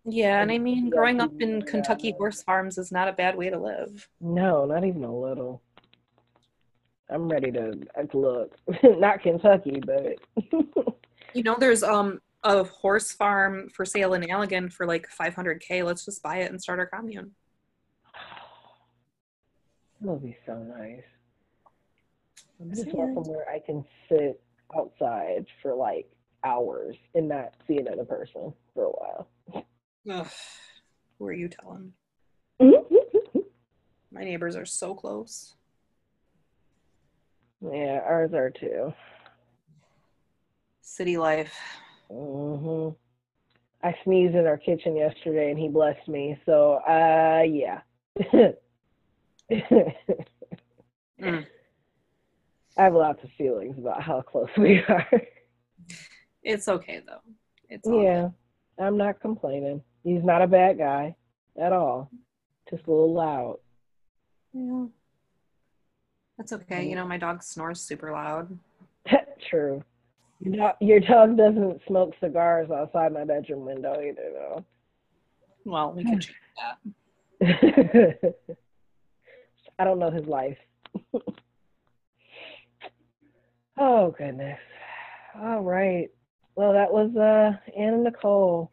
[0.05, 3.49] yeah and i mean growing up in kentucky horse farms is not a bad way
[3.49, 5.62] to live No, not even a little.
[7.09, 8.55] I'm ready to uh, look.
[8.84, 10.16] not Kentucky, but
[11.34, 16.05] you know there's um a horse farm for sale in allegan for like 500k let's
[16.05, 17.32] just buy it and start our commune
[20.02, 21.04] that would be so nice.
[22.60, 24.41] I'm just want somewhere I can sit
[24.76, 26.10] outside for like
[26.43, 29.28] hours and not see another person for a while.
[30.10, 30.28] Ugh.
[31.20, 31.93] who are you telling
[34.12, 35.54] my neighbors are so close
[37.62, 38.91] yeah, ours are too.
[40.82, 41.56] city life
[42.12, 42.89] hmm
[43.84, 46.39] I sneezed in our kitchen yesterday and he blessed me.
[46.45, 47.82] So, uh, yeah.
[49.52, 51.45] Mm.
[52.78, 55.08] I have lots of feelings about how close we are.
[56.41, 57.22] It's okay though.
[57.70, 58.30] It's yeah,
[58.80, 59.84] I'm not complaining.
[60.04, 61.16] He's not a bad guy
[61.62, 62.10] at all.
[62.70, 63.58] Just a little loud.
[64.54, 64.86] Yeah.
[66.38, 66.88] That's okay.
[66.88, 68.58] You know, my dog snores super loud.
[69.49, 69.84] True.
[70.39, 74.66] Your dog, your dog doesn't smoke cigars outside my bedroom window either, though.
[75.66, 76.36] Well, we can change
[77.39, 78.36] that.
[79.82, 80.59] I don't know his life.
[83.79, 84.59] oh goodness.
[85.41, 86.09] All right.
[86.53, 88.69] Well, that was uh Anna Nicole.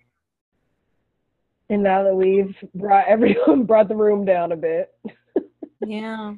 [1.71, 4.95] And now that we've brought everyone brought the room down a bit.
[5.87, 6.35] Yeah.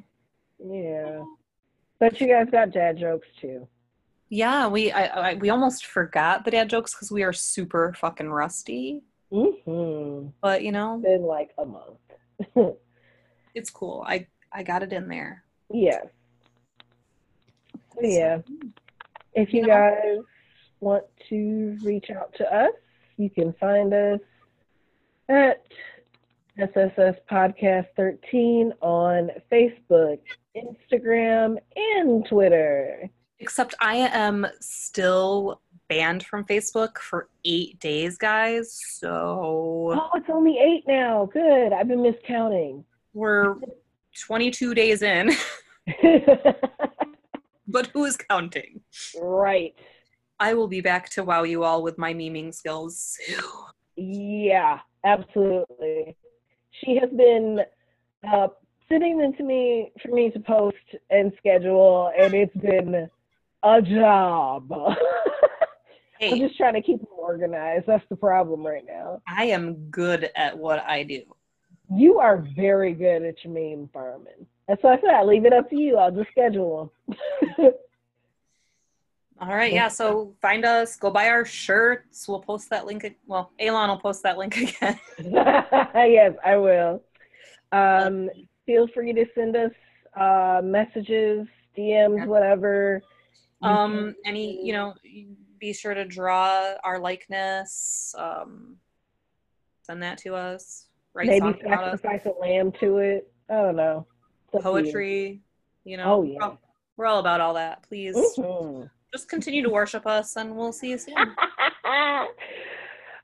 [0.63, 1.23] Yeah.
[1.99, 3.67] But you guys got dad jokes too.
[4.29, 8.29] Yeah, we I, I we almost forgot the dad jokes because we are super fucking
[8.29, 9.01] rusty.
[9.33, 10.27] Mm-hmm.
[10.41, 12.77] But you know, it's Been like a month.
[13.55, 14.05] it's cool.
[14.07, 15.43] I I got it in there.
[15.71, 16.05] yes.
[17.95, 18.37] So, yeah.
[18.39, 18.67] Hmm.
[19.33, 20.19] If you guys
[20.81, 22.73] want to reach out to us,
[23.17, 24.19] you can find us
[25.29, 25.63] at
[26.57, 30.19] SSS Podcast 13 on Facebook,
[30.55, 33.09] Instagram, and Twitter.
[33.39, 38.79] Except I am still banned from Facebook for eight days, guys.
[38.99, 39.93] So.
[39.95, 41.29] Oh, it's only eight now.
[41.31, 41.73] Good.
[41.73, 42.83] I've been miscounting.
[43.13, 43.55] We're
[44.19, 45.31] 22 days in.
[47.67, 48.81] but who's counting?
[49.19, 49.73] Right.
[50.39, 53.17] I will be back to wow you all with my memeing skills.
[53.95, 56.15] yeah, absolutely.
[56.83, 57.59] She has been
[58.27, 58.47] uh,
[58.89, 60.75] sitting into me for me to post
[61.09, 63.09] and schedule, and it's been
[63.63, 64.67] a job.
[66.19, 67.85] hey, I'm just trying to keep them organized.
[67.87, 69.21] That's the problem right now.
[69.27, 71.21] I am good at what I do.
[71.93, 74.45] You are very good at your meme farming.
[74.67, 75.09] That's what I said.
[75.09, 75.97] I leave it up to you.
[75.97, 77.17] I'll just schedule them.
[79.41, 79.87] All right, yeah.
[79.87, 82.27] So find us, go buy our shirts.
[82.27, 83.15] We'll post that link.
[83.25, 84.99] Well, Élan will post that link again.
[85.19, 87.03] yes, I will.
[87.71, 88.29] Um,
[88.67, 89.71] feel free to send us
[90.15, 93.01] uh, messages, DMs, whatever.
[93.63, 94.93] Um, any, you know,
[95.59, 98.13] be sure to draw our likeness.
[98.17, 98.77] Um,
[99.81, 100.85] send that to us.
[101.13, 103.31] Write Maybe sacrifice a lamb to it.
[103.49, 104.07] I don't know.
[104.53, 105.41] Poetry,
[105.83, 105.91] you.
[105.91, 106.03] you know.
[106.15, 106.35] Oh yeah.
[106.37, 106.59] We're all,
[106.97, 107.83] we're all about all that.
[107.83, 108.15] Please.
[108.15, 111.15] Mm-hmm just continue to worship us and we'll see you soon.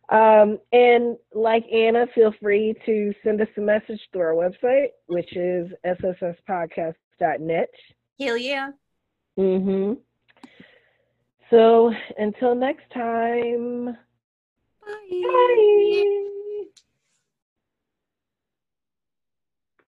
[0.09, 5.35] um, and like Anna, feel free to send us a message through our website, which
[5.35, 7.69] is ssspodcast.net.
[8.19, 8.71] Hell yeah.
[9.39, 9.93] Mm-hmm.
[11.49, 13.97] So until next time.
[14.85, 15.21] Bye.
[15.23, 16.27] Bye.